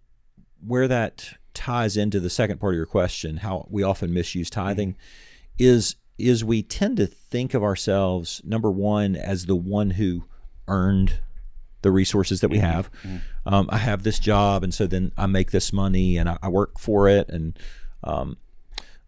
where 0.65 0.87
that 0.87 1.29
ties 1.53 1.95
into 1.95 2.19
the 2.19 2.29
second 2.29 2.59
part 2.59 2.73
of 2.73 2.77
your 2.77 2.85
question, 2.85 3.37
how 3.37 3.67
we 3.69 3.83
often 3.83 4.13
misuse 4.13 4.49
tithing, 4.49 4.97
is 5.57 5.95
is 6.17 6.43
we 6.43 6.61
tend 6.61 6.97
to 6.97 7.07
think 7.07 7.53
of 7.53 7.63
ourselves 7.63 8.41
number 8.43 8.69
one 8.69 9.15
as 9.15 9.45
the 9.45 9.55
one 9.55 9.91
who 9.91 10.25
earned 10.67 11.19
the 11.81 11.91
resources 11.91 12.41
that 12.41 12.49
we 12.49 12.57
have. 12.57 12.89
Um, 13.45 13.69
I 13.71 13.77
have 13.77 14.03
this 14.03 14.19
job, 14.19 14.63
and 14.63 14.73
so 14.73 14.85
then 14.85 15.11
I 15.17 15.27
make 15.27 15.51
this 15.51 15.71
money, 15.71 16.17
and 16.17 16.27
I, 16.27 16.37
I 16.41 16.49
work 16.49 16.77
for 16.77 17.07
it, 17.07 17.29
and 17.29 17.57
um, 18.03 18.37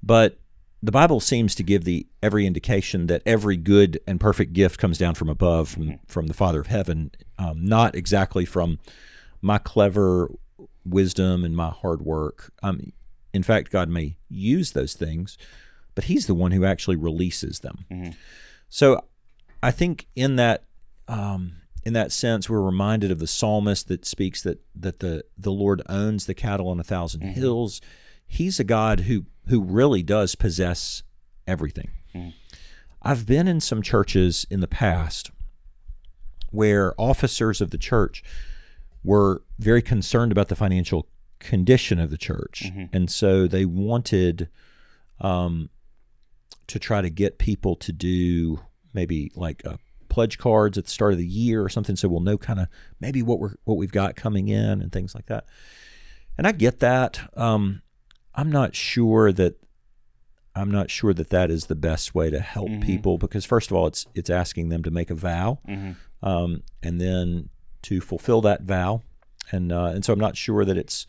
but 0.01 0.37
the 0.83 0.91
Bible 0.91 1.19
seems 1.19 1.53
to 1.55 1.63
give 1.63 1.83
the 1.83 2.07
every 2.23 2.47
indication 2.47 3.07
that 3.07 3.21
every 3.25 3.57
good 3.57 3.99
and 4.07 4.19
perfect 4.19 4.53
gift 4.53 4.79
comes 4.79 4.97
down 4.97 5.15
from 5.15 5.29
above, 5.29 5.69
from, 5.69 5.99
from 6.07 6.27
the 6.27 6.33
Father 6.33 6.59
of 6.59 6.67
Heaven, 6.67 7.11
um, 7.37 7.63
not 7.63 7.95
exactly 7.95 8.45
from 8.45 8.79
my 9.41 9.57
clever 9.57 10.31
wisdom 10.85 11.43
and 11.43 11.55
my 11.55 11.69
hard 11.69 12.01
work. 12.01 12.51
Um, 12.63 12.93
in 13.33 13.43
fact, 13.43 13.71
God 13.71 13.89
may 13.89 14.15
use 14.29 14.71
those 14.71 14.93
things, 14.93 15.37
but 15.93 16.05
He's 16.05 16.27
the 16.27 16.35
one 16.35 16.51
who 16.51 16.65
actually 16.65 16.95
releases 16.97 17.59
them. 17.59 17.85
So, 18.69 19.03
I 19.63 19.71
think 19.71 20.07
in 20.15 20.37
that 20.37 20.63
um, 21.07 21.57
in 21.83 21.93
that 21.93 22.11
sense, 22.11 22.49
we're 22.49 22.61
reminded 22.61 23.11
of 23.11 23.19
the 23.19 23.27
psalmist 23.27 23.87
that 23.87 24.05
speaks 24.05 24.41
that 24.43 24.61
that 24.75 24.99
the 24.99 25.25
the 25.37 25.51
Lord 25.51 25.81
owns 25.87 26.25
the 26.25 26.33
cattle 26.33 26.67
on 26.69 26.77
a 26.77 26.83
1000 26.83 27.21
hills. 27.21 27.81
He's 28.33 28.59
a 28.61 28.63
God 28.63 29.01
who 29.01 29.25
who 29.47 29.61
really 29.61 30.03
does 30.03 30.35
possess 30.35 31.03
everything. 31.45 31.89
I've 33.01 33.25
been 33.25 33.47
in 33.47 33.59
some 33.59 33.81
churches 33.81 34.45
in 34.49 34.61
the 34.61 34.67
past 34.67 35.31
where 36.51 36.93
officers 36.97 37.59
of 37.59 37.71
the 37.71 37.77
church 37.77 38.23
were 39.03 39.41
very 39.59 39.81
concerned 39.81 40.31
about 40.31 40.47
the 40.47 40.55
financial 40.55 41.07
condition 41.39 41.99
of 41.99 42.09
the 42.09 42.17
church, 42.17 42.71
and 42.93 43.11
so 43.11 43.47
they 43.47 43.65
wanted 43.65 44.47
um, 45.19 45.69
to 46.67 46.79
try 46.79 47.01
to 47.01 47.09
get 47.09 47.37
people 47.37 47.75
to 47.75 47.91
do 47.91 48.59
maybe 48.93 49.29
like 49.35 49.65
uh, 49.65 49.77
pledge 50.07 50.37
cards 50.37 50.77
at 50.77 50.85
the 50.85 50.91
start 50.91 51.11
of 51.11 51.17
the 51.19 51.25
year 51.27 51.63
or 51.63 51.69
something, 51.69 51.95
so 51.97 52.07
we'll 52.07 52.21
know 52.21 52.37
kind 52.37 52.59
of 52.59 52.67
maybe 53.01 53.21
what 53.21 53.39
we're 53.39 53.55
what 53.65 53.75
we've 53.77 53.91
got 53.91 54.15
coming 54.15 54.47
in 54.47 54.81
and 54.81 54.91
things 54.91 55.15
like 55.15 55.25
that. 55.25 55.45
And 56.37 56.47
I 56.47 56.53
get 56.53 56.79
that. 56.79 57.19
Um, 57.35 57.81
I'm 58.35 58.51
not 58.51 58.75
sure 58.75 59.31
that 59.31 59.55
I'm 60.55 60.69
not 60.71 60.89
sure 60.89 61.13
that 61.13 61.29
that 61.29 61.49
is 61.49 61.67
the 61.67 61.75
best 61.75 62.13
way 62.13 62.29
to 62.29 62.39
help 62.39 62.69
people 62.81 63.17
because 63.17 63.45
first 63.45 63.71
of 63.71 63.77
all, 63.77 63.87
it's 63.87 64.05
it's 64.13 64.29
asking 64.29 64.69
them 64.69 64.83
to 64.83 64.91
make 64.91 65.09
a 65.09 65.15
vow, 65.15 65.59
um, 66.23 66.63
and 66.83 66.99
then 66.99 67.49
to 67.83 68.01
fulfill 68.01 68.41
that 68.41 68.63
vow, 68.63 69.01
and 69.51 69.71
uh, 69.71 69.85
and 69.85 70.03
so 70.03 70.13
I'm 70.13 70.19
not 70.19 70.35
sure 70.37 70.65
that 70.65 70.77
it's 70.77 71.05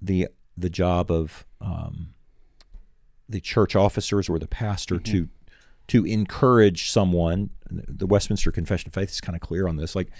the 0.00 0.28
the 0.56 0.70
job 0.70 1.10
of 1.10 1.44
um, 1.60 2.14
the 3.28 3.40
church 3.40 3.74
officers 3.74 4.28
or 4.28 4.38
the 4.38 4.46
pastor 4.46 4.98
to 5.00 5.28
to 5.88 6.04
encourage 6.06 6.90
someone. 6.90 7.50
The 7.70 8.06
Westminster 8.06 8.52
Confession 8.52 8.88
of 8.88 8.94
Faith 8.94 9.10
is 9.10 9.20
kind 9.20 9.34
of 9.34 9.40
clear 9.40 9.66
on 9.66 9.76
this. 9.76 9.96
Like 9.96 10.10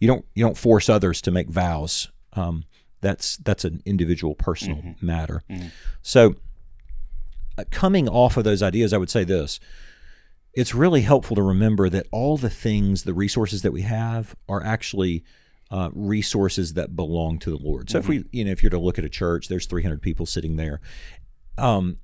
you 0.00 0.08
don't 0.08 0.24
you 0.34 0.44
don't 0.44 0.58
force 0.58 0.88
others 0.88 1.20
to 1.22 1.30
make 1.30 1.48
vows. 1.48 2.10
Um, 2.32 2.64
that's 3.00 3.36
that's 3.38 3.64
an 3.64 3.82
individual 3.84 4.34
personal 4.34 4.82
matter. 5.00 5.42
So 6.02 6.34
uh, 7.58 7.64
coming 7.70 8.08
off 8.08 8.36
of 8.36 8.44
those 8.44 8.62
ideas, 8.62 8.92
I 8.92 8.98
would 8.98 9.10
say 9.10 9.24
this. 9.24 9.60
It's 10.54 10.74
really 10.74 11.02
helpful 11.02 11.36
to 11.36 11.42
remember 11.42 11.90
that 11.90 12.06
all 12.10 12.38
the 12.38 12.48
things, 12.48 13.02
the 13.02 13.12
resources 13.12 13.60
that 13.62 13.72
we 13.72 13.82
have, 13.82 14.34
are 14.48 14.64
actually 14.64 15.22
uh, 15.70 15.90
resources 15.92 16.74
that 16.74 16.96
belong 16.96 17.38
to 17.40 17.50
the 17.50 17.62
Lord. 17.62 17.90
So 17.90 17.98
if 17.98 18.08
we, 18.08 18.24
you 18.32 18.44
know, 18.44 18.52
if 18.52 18.62
you're 18.62 18.70
to 18.70 18.78
look 18.78 18.98
at 18.98 19.04
a 19.04 19.10
church, 19.10 19.48
there's 19.48 19.66
300 19.66 20.00
people 20.00 20.24
sitting 20.24 20.56
there. 20.56 20.80
Um, 21.58 21.98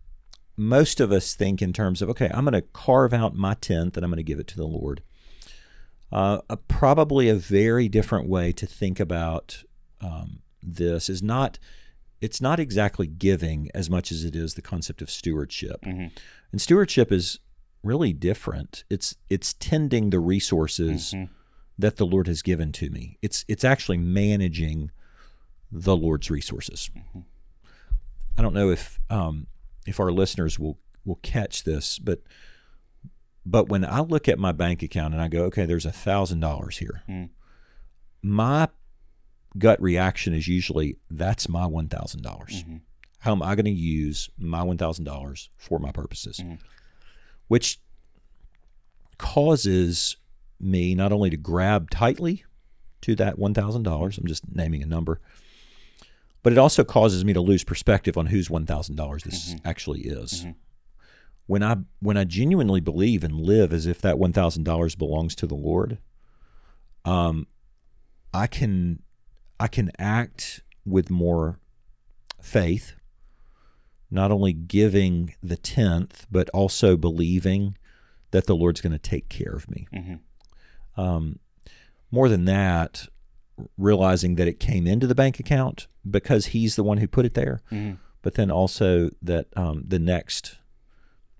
most 0.56 1.00
of 1.00 1.12
us 1.12 1.34
think 1.34 1.62
in 1.62 1.72
terms 1.72 2.02
of, 2.02 2.10
okay, 2.10 2.30
I'm 2.32 2.44
going 2.44 2.52
to 2.52 2.60
carve 2.60 3.14
out 3.14 3.34
my 3.34 3.54
tenth 3.54 3.96
and 3.96 4.04
I'm 4.04 4.10
going 4.10 4.18
to 4.18 4.22
give 4.22 4.38
it 4.38 4.48
to 4.48 4.56
the 4.56 4.66
Lord. 4.66 5.02
Uh, 6.10 6.40
a, 6.50 6.58
probably 6.58 7.30
a 7.30 7.34
very 7.34 7.88
different 7.88 8.28
way 8.28 8.52
to 8.52 8.66
think 8.66 9.00
about 9.00 9.64
um, 10.02 10.41
this 10.62 11.08
is 11.08 11.22
not 11.22 11.58
it's 12.20 12.40
not 12.40 12.60
exactly 12.60 13.08
giving 13.08 13.68
as 13.74 13.90
much 13.90 14.12
as 14.12 14.24
it 14.24 14.36
is 14.36 14.54
the 14.54 14.62
concept 14.62 15.02
of 15.02 15.10
stewardship. 15.10 15.82
Mm-hmm. 15.82 16.06
And 16.52 16.60
stewardship 16.60 17.10
is 17.10 17.40
really 17.82 18.12
different. 18.12 18.84
It's 18.88 19.16
it's 19.28 19.54
tending 19.54 20.10
the 20.10 20.20
resources 20.20 21.12
mm-hmm. 21.12 21.32
that 21.78 21.96
the 21.96 22.06
Lord 22.06 22.28
has 22.28 22.42
given 22.42 22.70
to 22.72 22.90
me. 22.90 23.18
It's 23.22 23.44
it's 23.48 23.64
actually 23.64 23.98
managing 23.98 24.92
the 25.70 25.96
Lord's 25.96 26.30
resources. 26.30 26.90
Mm-hmm. 26.96 27.20
I 28.38 28.42
don't 28.42 28.54
know 28.54 28.70
if 28.70 29.00
um, 29.10 29.48
if 29.86 29.98
our 29.98 30.12
listeners 30.12 30.58
will 30.58 30.78
will 31.04 31.18
catch 31.22 31.64
this, 31.64 31.98
but 31.98 32.22
but 33.44 33.68
when 33.68 33.84
I 33.84 34.00
look 34.00 34.28
at 34.28 34.38
my 34.38 34.52
bank 34.52 34.82
account 34.82 35.12
and 35.14 35.22
I 35.22 35.28
go, 35.28 35.44
okay, 35.44 35.66
there's 35.66 35.86
a 35.86 35.92
thousand 35.92 36.40
dollars 36.40 36.78
here, 36.78 37.02
mm. 37.08 37.30
my 38.22 38.68
gut 39.58 39.80
reaction 39.80 40.34
is 40.34 40.48
usually 40.48 40.96
that's 41.10 41.48
my 41.48 41.66
one 41.66 41.88
thousand 41.88 42.22
dollars. 42.22 42.62
Mm-hmm. 42.62 42.76
How 43.18 43.32
am 43.32 43.42
I 43.42 43.54
going 43.54 43.66
to 43.66 43.70
use 43.70 44.30
my 44.38 44.62
one 44.62 44.78
thousand 44.78 45.04
dollars 45.04 45.50
for 45.56 45.78
my 45.78 45.92
purposes? 45.92 46.38
Mm-hmm. 46.38 46.54
Which 47.48 47.80
causes 49.18 50.16
me 50.58 50.94
not 50.94 51.12
only 51.12 51.30
to 51.30 51.36
grab 51.36 51.90
tightly 51.90 52.44
to 53.02 53.14
that 53.16 53.38
one 53.38 53.54
thousand 53.54 53.82
dollars. 53.82 54.18
I'm 54.18 54.26
just 54.26 54.44
naming 54.54 54.82
a 54.82 54.86
number, 54.86 55.20
but 56.42 56.52
it 56.52 56.58
also 56.58 56.84
causes 56.84 57.24
me 57.24 57.32
to 57.32 57.40
lose 57.40 57.64
perspective 57.64 58.16
on 58.16 58.26
whose 58.26 58.48
one 58.48 58.66
thousand 58.66 58.96
dollars 58.96 59.24
this 59.24 59.50
mm-hmm. 59.50 59.68
actually 59.68 60.02
is. 60.02 60.46
When 61.46 61.62
I 61.62 61.76
when 62.00 62.16
I 62.16 62.24
genuinely 62.24 62.80
believe 62.80 63.24
and 63.24 63.40
live 63.40 63.72
as 63.72 63.86
if 63.86 64.00
that 64.00 64.18
one 64.18 64.32
thousand 64.32 64.64
dollars 64.64 64.94
belongs 64.94 65.34
to 65.36 65.46
the 65.46 65.54
Lord, 65.54 65.98
um, 67.04 67.46
I 68.32 68.46
can 68.46 69.02
I 69.62 69.68
can 69.68 69.92
act 69.96 70.60
with 70.84 71.08
more 71.08 71.60
faith, 72.40 72.94
not 74.10 74.32
only 74.32 74.52
giving 74.52 75.34
the 75.40 75.56
tenth, 75.56 76.26
but 76.32 76.48
also 76.50 76.96
believing 76.96 77.76
that 78.32 78.46
the 78.46 78.56
Lord's 78.56 78.80
going 78.80 78.92
to 78.92 78.98
take 78.98 79.28
care 79.28 79.52
of 79.52 79.70
me. 79.70 79.86
Um, 80.96 81.38
more 82.10 82.28
than 82.28 82.44
that, 82.46 83.06
realizing 83.78 84.34
that 84.34 84.48
it 84.48 84.58
came 84.58 84.86
into 84.88 85.06
the 85.06 85.14
bank 85.14 85.38
account 85.38 85.86
because 86.10 86.46
He's 86.46 86.74
the 86.74 86.82
one 86.82 86.98
who 86.98 87.06
put 87.06 87.24
it 87.24 87.34
there, 87.34 87.62
but 88.22 88.34
then 88.34 88.50
also 88.50 89.10
that 89.22 89.46
um, 89.56 89.84
the 89.86 90.00
next 90.00 90.58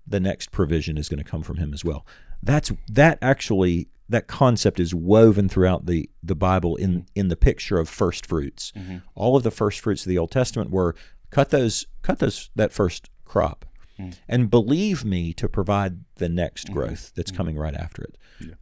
the 0.07 0.19
next 0.21 0.51
provision 0.51 0.97
is 0.97 1.09
going 1.09 1.23
to 1.23 1.29
come 1.29 1.43
from 1.43 1.57
Him 1.57 1.73
as 1.73 1.83
well. 1.83 2.05
That's 2.41 2.71
that 2.89 3.17
actually 3.21 3.89
that 4.09 4.27
concept 4.27 4.79
is 4.79 4.93
woven 4.93 5.49
throughout 5.49 5.85
the 5.85 6.09
the 6.21 6.35
Bible 6.35 6.75
in 6.75 6.91
mm-hmm. 6.91 7.01
in 7.15 7.27
the 7.29 7.35
picture 7.35 7.77
of 7.77 7.89
first 7.89 8.25
fruits. 8.25 8.71
Mm-hmm. 8.75 8.97
All 9.15 9.35
of 9.35 9.43
the 9.43 9.51
first 9.51 9.79
fruits 9.79 10.05
of 10.05 10.09
the 10.09 10.17
Old 10.17 10.31
Testament 10.31 10.71
were 10.71 10.95
cut 11.29 11.49
those 11.49 11.87
cut 12.01 12.19
those 12.19 12.49
that 12.55 12.71
first 12.71 13.09
crop, 13.25 13.65
mm. 13.99 14.15
and 14.27 14.49
believe 14.49 15.03
me 15.05 15.33
to 15.33 15.47
provide 15.47 16.03
the 16.15 16.29
next 16.29 16.65
mm-hmm. 16.65 16.73
growth 16.73 17.11
that's 17.15 17.31
mm. 17.31 17.37
coming 17.37 17.57
right 17.57 17.75
after 17.75 18.03
it. 18.03 18.17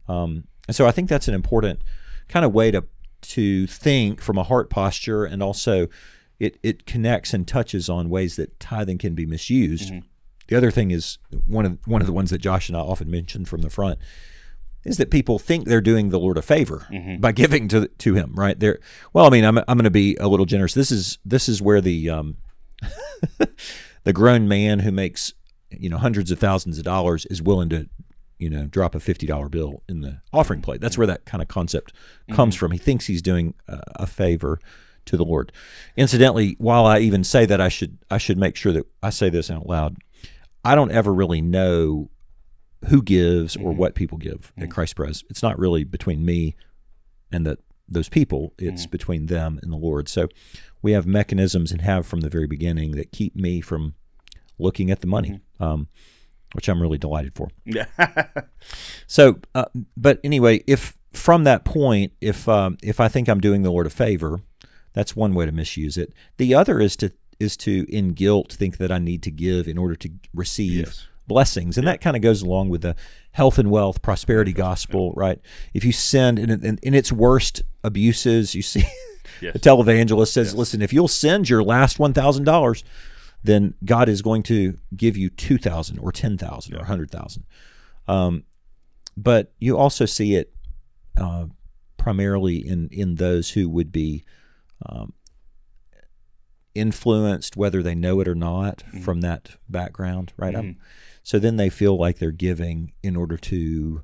Um, 0.08 0.44
and 0.68 0.76
so 0.76 0.86
I 0.86 0.92
think 0.92 1.08
that's 1.08 1.28
an 1.28 1.34
important 1.34 1.82
kind 2.28 2.44
of 2.44 2.52
way 2.52 2.70
to 2.70 2.84
to 3.22 3.66
think 3.66 4.20
from 4.20 4.38
a 4.38 4.42
heart 4.42 4.70
posture, 4.70 5.24
and 5.24 5.42
also 5.42 5.88
it 6.38 6.58
it 6.62 6.86
connects 6.86 7.34
and 7.34 7.46
touches 7.46 7.88
on 7.88 8.10
ways 8.10 8.36
that 8.36 8.58
tithing 8.58 8.98
can 8.98 9.14
be 9.14 9.26
misused. 9.26 9.92
The 10.48 10.56
other 10.56 10.70
thing 10.70 10.90
is 10.90 11.18
one 11.46 11.66
of 11.66 11.78
one 11.86 12.00
of 12.00 12.06
the 12.06 12.12
ones 12.12 12.30
that 12.30 12.38
Josh 12.38 12.68
and 12.68 12.76
I 12.76 12.80
often 12.80 13.10
mention 13.10 13.44
from 13.44 13.62
the 13.62 13.70
front 13.70 13.98
is 14.84 14.96
that 14.96 15.10
people 15.10 15.38
think 15.38 15.66
they're 15.66 15.80
doing 15.80 16.08
the 16.10 16.18
Lord 16.18 16.36
a 16.38 16.42
favor 16.42 16.86
by 17.20 17.32
giving 17.32 17.68
to 17.68 17.88
to 17.88 18.14
Him. 18.14 18.32
Right? 18.34 18.58
They're 18.58 18.78
well. 19.12 19.26
I 19.26 19.30
mean, 19.30 19.44
I'm 19.44 19.58
I'm 19.58 19.64
going 19.76 19.84
to 19.84 19.90
be 19.90 20.16
a 20.16 20.28
little 20.28 20.46
generous. 20.46 20.74
This 20.74 20.90
is 20.90 21.18
this 21.24 21.48
is 21.48 21.62
where 21.62 21.80
the 21.80 22.10
um, 22.10 22.36
the 24.04 24.12
grown 24.12 24.48
man 24.48 24.80
who 24.80 24.92
makes 24.92 25.32
you 25.70 25.88
know 25.88 25.98
hundreds 25.98 26.30
of 26.30 26.38
thousands 26.38 26.78
of 26.78 26.84
dollars 26.84 27.26
is 27.26 27.42
willing 27.42 27.68
to 27.70 27.88
you 28.38 28.50
know 28.50 28.66
drop 28.66 28.94
a 28.94 29.00
fifty 29.00 29.26
dollar 29.26 29.48
bill 29.48 29.82
in 29.88 30.00
the 30.00 30.20
offering 30.32 30.62
plate. 30.62 30.80
That's 30.80 30.98
where 30.98 31.06
that 31.06 31.24
kind 31.24 31.42
of 31.42 31.48
concept 31.48 31.92
comes 32.32 32.54
from. 32.54 32.72
He 32.72 32.78
thinks 32.78 33.06
he's 33.06 33.22
doing 33.22 33.54
a, 33.68 33.80
a 33.96 34.06
favor 34.06 34.58
to 35.06 35.16
the 35.16 35.24
Lord. 35.24 35.52
Incidentally, 35.96 36.56
while 36.58 36.86
I 36.86 37.00
even 37.00 37.24
say 37.24 37.46
that, 37.46 37.60
I 37.60 37.68
should 37.68 37.98
I 38.10 38.18
should 38.18 38.38
make 38.38 38.56
sure 38.56 38.72
that 38.72 38.86
I 39.02 39.10
say 39.10 39.30
this 39.30 39.50
out 39.50 39.66
loud. 39.66 39.96
I 40.64 40.74
don't 40.74 40.92
ever 40.92 41.12
really 41.12 41.42
know 41.42 42.10
who 42.88 43.02
gives 43.02 43.56
or 43.56 43.72
what 43.72 43.94
people 43.94 44.18
give 44.18 44.52
at 44.56 44.70
Christ 44.70 44.96
Pres. 44.96 45.24
It's 45.30 45.42
not 45.42 45.58
really 45.58 45.84
between 45.84 46.24
me 46.24 46.56
and 47.30 47.46
that 47.46 47.58
those 47.88 48.08
people. 48.08 48.54
It's 48.58 48.86
between 48.86 49.26
them 49.26 49.58
and 49.62 49.72
the 49.72 49.76
Lord. 49.76 50.08
So 50.08 50.28
we 50.80 50.92
have 50.92 51.06
mechanisms 51.06 51.70
and 51.72 51.80
have 51.82 52.06
from 52.06 52.20
the 52.20 52.28
very 52.28 52.46
beginning 52.46 52.92
that 52.92 53.12
keep 53.12 53.36
me 53.36 53.60
from 53.60 53.94
looking 54.58 54.90
at 54.90 55.00
the 55.00 55.06
money, 55.06 55.40
um, 55.60 55.88
which 56.54 56.68
I'm 56.68 56.80
really 56.80 56.98
delighted 56.98 57.34
for. 57.34 57.48
Yeah. 57.64 57.86
So, 59.06 59.40
uh, 59.54 59.64
but 59.96 60.20
anyway, 60.24 60.62
if 60.66 60.96
from 61.12 61.44
that 61.44 61.64
point, 61.64 62.12
if 62.20 62.48
um, 62.48 62.78
if 62.82 63.00
I 63.00 63.08
think 63.08 63.28
I'm 63.28 63.40
doing 63.40 63.62
the 63.62 63.70
Lord 63.70 63.86
a 63.86 63.90
favor, 63.90 64.40
that's 64.92 65.16
one 65.16 65.34
way 65.34 65.46
to 65.46 65.52
misuse 65.52 65.96
it. 65.98 66.12
The 66.36 66.54
other 66.54 66.80
is 66.80 66.96
to 66.98 67.10
is 67.38 67.56
to 67.58 67.84
in 67.88 68.10
guilt 68.10 68.52
think 68.52 68.76
that 68.78 68.92
I 68.92 68.98
need 68.98 69.22
to 69.24 69.30
give 69.30 69.66
in 69.66 69.76
order 69.78 69.96
to 69.96 70.10
receive 70.32 70.86
Yes. 70.86 71.08
Blessings, 71.26 71.78
and 71.78 71.86
that 71.86 72.00
kind 72.00 72.16
of 72.16 72.22
goes 72.22 72.42
along 72.42 72.68
with 72.68 72.82
the 72.82 72.96
health 73.32 73.58
and 73.58 73.70
wealth 73.70 74.02
prosperity 74.02 74.52
gospel, 74.52 75.12
right? 75.16 75.40
If 75.74 75.84
you 75.84 75.92
send 75.92 76.38
in, 76.38 76.50
in, 76.50 76.78
in 76.82 76.94
its 76.94 77.12
worst 77.12 77.62
abuses, 77.84 78.54
you 78.54 78.62
see. 78.62 78.80
Yes. 78.80 78.88
The 79.54 79.58
televangelist 79.58 80.28
says, 80.28 80.54
"Listen, 80.54 80.82
if 80.82 80.92
you'll 80.92 81.08
send 81.08 81.48
your 81.48 81.64
last 81.64 81.98
one 81.98 82.12
thousand 82.12 82.44
dollars, 82.44 82.84
then 83.42 83.74
God 83.84 84.08
is 84.08 84.22
going 84.22 84.44
to 84.44 84.78
give 84.96 85.16
you 85.16 85.30
two 85.30 85.58
thousand 85.58 85.98
or 85.98 86.12
ten 86.12 86.38
thousand 86.38 86.76
or 86.76 86.82
a 86.82 86.84
hundred 86.84 87.10
thousand. 87.10 87.44
Um, 88.06 88.44
but 89.16 89.52
you 89.58 89.76
also 89.76 90.06
see 90.06 90.36
it 90.36 90.52
uh, 91.20 91.46
primarily 91.96 92.56
in 92.56 92.88
in 92.92 93.16
those 93.16 93.50
who 93.50 93.68
would 93.68 93.90
be 93.90 94.24
um, 94.86 95.12
influenced, 96.74 97.56
whether 97.56 97.82
they 97.82 97.94
know 97.94 98.20
it 98.20 98.28
or 98.28 98.34
not, 98.34 98.82
from 99.02 99.20
that 99.20 99.56
background, 99.68 100.32
right? 100.36 100.54
Um, 100.54 100.76
so 101.22 101.38
then 101.38 101.56
they 101.56 101.68
feel 101.70 101.96
like 101.96 102.18
they're 102.18 102.30
giving 102.30 102.92
in 103.02 103.14
order 103.16 103.36
to 103.36 104.02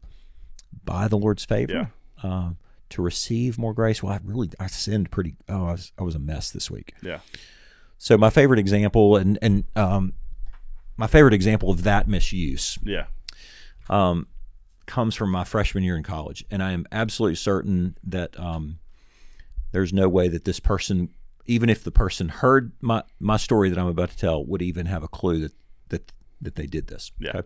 buy 0.84 1.08
the 1.08 1.18
Lord's 1.18 1.44
favor. 1.44 1.90
Uh, 2.22 2.50
to 2.90 3.02
receive 3.02 3.58
more 3.58 3.74
grace, 3.74 4.02
well, 4.02 4.14
I 4.14 4.20
really 4.24 4.48
I 4.58 4.66
sinned 4.66 5.10
pretty. 5.10 5.34
Oh, 5.48 5.66
I 5.66 5.72
was 5.72 5.92
I 5.98 6.02
was 6.02 6.14
a 6.14 6.18
mess 6.18 6.50
this 6.50 6.70
week. 6.70 6.94
Yeah. 7.02 7.20
So 7.98 8.16
my 8.16 8.30
favorite 8.30 8.58
example, 8.58 9.16
and 9.16 9.38
and 9.42 9.64
um, 9.76 10.14
my 10.96 11.06
favorite 11.06 11.34
example 11.34 11.70
of 11.70 11.82
that 11.84 12.08
misuse 12.08 12.78
Yeah. 12.84 13.06
um, 13.90 14.26
comes 14.86 15.14
from 15.14 15.30
my 15.30 15.44
freshman 15.44 15.84
year 15.84 15.96
in 15.96 16.02
college, 16.02 16.44
and 16.50 16.62
I 16.62 16.72
am 16.72 16.86
absolutely 16.90 17.34
certain 17.36 17.96
that 18.04 18.38
um, 18.40 18.78
there's 19.72 19.92
no 19.92 20.08
way 20.08 20.28
that 20.28 20.44
this 20.44 20.58
person, 20.60 21.10
even 21.48 21.68
if 21.70 21.82
the 21.82 21.90
person 21.90 22.28
heard 22.28 22.72
my 22.80 23.02
my 23.18 23.36
story 23.36 23.70
that 23.70 23.78
I'm 23.78 23.88
about 23.88 24.10
to 24.10 24.16
tell, 24.16 24.44
would 24.44 24.62
even 24.62 24.86
have 24.86 25.02
a 25.02 25.08
clue 25.08 25.40
that 25.40 25.52
that 25.88 26.12
that 26.40 26.54
they 26.54 26.66
did 26.66 26.86
this. 26.86 27.10
Yeah. 27.18 27.40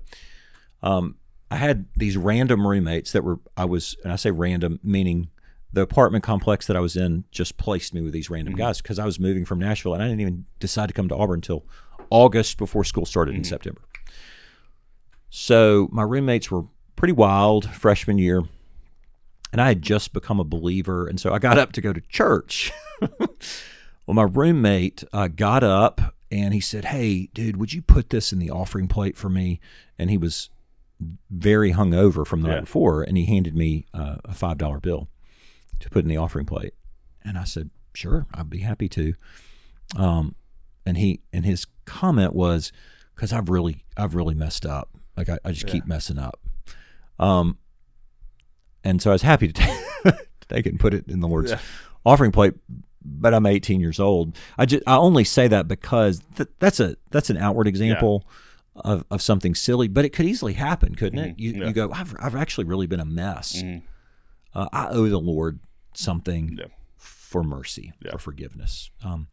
Um, 0.82 1.16
I 1.50 1.56
had 1.56 1.86
these 1.96 2.16
random 2.16 2.66
roommates 2.66 3.12
that 3.12 3.24
were 3.24 3.38
I 3.56 3.64
was, 3.64 3.96
and 4.02 4.12
I 4.12 4.16
say 4.16 4.30
random 4.30 4.80
meaning 4.82 5.30
the 5.72 5.80
apartment 5.80 6.24
complex 6.24 6.66
that 6.66 6.76
I 6.76 6.80
was 6.80 6.96
in 6.96 7.24
just 7.30 7.56
placed 7.56 7.94
me 7.94 8.02
with 8.02 8.12
these 8.12 8.28
random 8.28 8.54
guys 8.54 8.82
because 8.82 8.98
I 8.98 9.06
was 9.06 9.18
moving 9.18 9.46
from 9.46 9.58
Nashville 9.58 9.94
and 9.94 10.02
I 10.02 10.06
didn't 10.06 10.20
even 10.20 10.46
decide 10.58 10.88
to 10.88 10.92
come 10.92 11.08
to 11.08 11.16
Auburn 11.16 11.38
until 11.38 11.64
August 12.10 12.58
before 12.58 12.84
school 12.84 13.06
started 13.06 13.34
in 13.34 13.44
September. 13.44 13.80
So 15.30 15.88
my 15.90 16.02
roommates 16.02 16.50
were 16.50 16.64
pretty 16.96 17.12
wild 17.12 17.70
freshman 17.70 18.18
year, 18.18 18.42
and 19.50 19.62
I 19.62 19.68
had 19.68 19.80
just 19.80 20.12
become 20.12 20.38
a 20.40 20.44
believer, 20.44 21.06
and 21.06 21.18
so 21.18 21.32
I 21.32 21.38
got 21.38 21.56
up 21.56 21.72
to 21.72 21.80
go 21.80 21.92
to 21.92 22.00
church. 22.02 22.70
well, 24.12 24.26
my 24.26 24.30
roommate 24.30 25.04
uh, 25.12 25.28
got 25.28 25.64
up 25.64 26.14
and 26.30 26.52
he 26.52 26.60
said, 26.60 26.86
"Hey, 26.86 27.28
dude, 27.32 27.56
would 27.56 27.72
you 27.72 27.80
put 27.82 28.10
this 28.10 28.32
in 28.32 28.38
the 28.38 28.50
offering 28.50 28.86
plate 28.88 29.16
for 29.16 29.28
me?" 29.30 29.58
And 29.98 30.10
he 30.10 30.18
was 30.18 30.50
very 31.30 31.72
hungover 31.72 32.26
from 32.26 32.42
the 32.42 32.48
Yeah. 32.48 32.54
night 32.56 32.60
before, 32.64 33.02
and 33.02 33.16
he 33.16 33.24
handed 33.24 33.56
me 33.56 33.86
uh, 33.94 34.16
a 34.24 34.34
five 34.34 34.58
dollar 34.58 34.80
bill 34.80 35.08
to 35.80 35.88
put 35.90 36.02
in 36.04 36.08
the 36.08 36.16
offering 36.18 36.44
plate, 36.46 36.74
and 37.24 37.38
I 37.38 37.44
said, 37.44 37.70
"Sure, 37.94 38.26
I'd 38.34 38.50
be 38.50 38.58
happy 38.60 38.88
to." 38.90 39.14
Um, 39.96 40.34
and 40.84 40.96
he 40.98 41.20
and 41.32 41.44
his 41.46 41.66
comment 41.86 42.34
was, 42.34 42.70
"Because 43.14 43.32
I've 43.32 43.48
really, 43.48 43.84
I've 43.96 44.14
really 44.14 44.34
messed 44.34 44.66
up. 44.66 44.90
Like 45.16 45.28
I, 45.30 45.38
I 45.44 45.52
just 45.52 45.66
keep 45.66 45.86
messing 45.86 46.18
up." 46.18 46.38
Um, 47.18 47.56
and 48.84 49.00
so 49.00 49.10
I 49.10 49.14
was 49.14 49.22
happy 49.22 49.48
to 49.48 49.54
take, 49.54 50.14
take 50.48 50.66
it 50.66 50.70
and 50.70 50.80
put 50.80 50.92
it 50.94 51.08
in 51.08 51.20
the 51.20 51.28
Lord's 51.28 51.50
Yeah. 51.52 51.60
offering 52.04 52.30
plate. 52.32 52.54
But 53.04 53.34
I'm 53.34 53.46
18 53.46 53.80
years 53.80 53.98
old. 54.00 54.36
I 54.58 54.66
just 54.66 54.82
I 54.86 54.96
only 54.96 55.24
say 55.24 55.48
that 55.48 55.66
because 55.68 56.20
th- 56.36 56.48
that's 56.58 56.80
a 56.80 56.96
that's 57.10 57.30
an 57.30 57.36
outward 57.36 57.66
example 57.66 58.24
of, 58.76 59.04
of 59.10 59.20
something 59.20 59.54
silly, 59.54 59.88
but 59.88 60.04
it 60.04 60.10
could 60.10 60.24
easily 60.26 60.54
happen, 60.54 60.94
couldn't 60.94 61.18
it? 61.18 61.38
You, 61.38 61.52
Yeah. 61.52 61.66
you 61.68 61.72
go, 61.72 61.90
I've, 61.92 62.14
I've 62.18 62.34
actually 62.36 62.64
really 62.64 62.86
been 62.86 63.00
a 63.00 63.04
mess. 63.04 63.62
Mhm. 63.62 63.82
Uh, 64.54 64.68
I 64.72 64.88
owe 64.88 65.08
the 65.08 65.18
Lord 65.20 65.58
something 65.94 66.56
Yeah. 66.58 66.66
for 66.96 67.42
mercy, 67.42 67.92
Yeah. 68.02 68.12
for 68.12 68.18
forgiveness. 68.18 68.90
Um, 69.04 69.28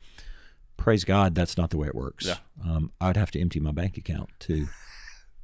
praise 0.78 1.04
God, 1.06 1.36
that's 1.36 1.58
not 1.58 1.70
the 1.70 1.78
way 1.78 1.88
it 1.88 1.96
works. 1.96 2.26
Yeah. 2.26 2.38
Um, 2.66 2.92
I'd 3.00 3.18
have 3.18 3.32
to 3.32 3.40
empty 3.40 3.60
my 3.60 3.72
bank 3.72 3.98
account 3.98 4.30
to 4.42 4.68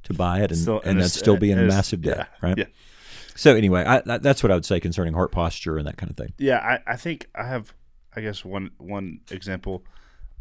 to 0.04 0.14
buy 0.14 0.40
it, 0.40 0.50
and, 0.52 0.60
Still- 0.60 0.80
and 0.80 0.90
and 0.90 0.98
it's- 0.98 1.14
still 1.14 1.36
be 1.36 1.50
in 1.50 1.58
it's- 1.58 1.72
massive 1.72 2.00
debt, 2.02 2.16
yeah, 2.18 2.26
right? 2.48 2.58
yeah. 2.58 2.64
So 3.34 3.54
anyway, 3.56 3.84
I, 3.84 4.00
that, 4.02 4.22
that's 4.22 4.40
what 4.42 4.52
I 4.52 4.54
would 4.54 4.64
say 4.64 4.78
concerning 4.78 5.14
heart 5.14 5.32
posture 5.32 5.78
and 5.78 5.86
that 5.88 5.96
kind 5.96 6.10
of 6.10 6.16
thing. 6.16 6.32
Yeah, 6.38 6.58
I, 6.58 6.92
I 6.92 6.96
think 6.96 7.28
I 7.34 7.46
have, 7.48 7.74
I 8.16 8.20
guess 8.22 8.44
one 8.44 8.70
one 8.78 9.20
example. 9.30 9.84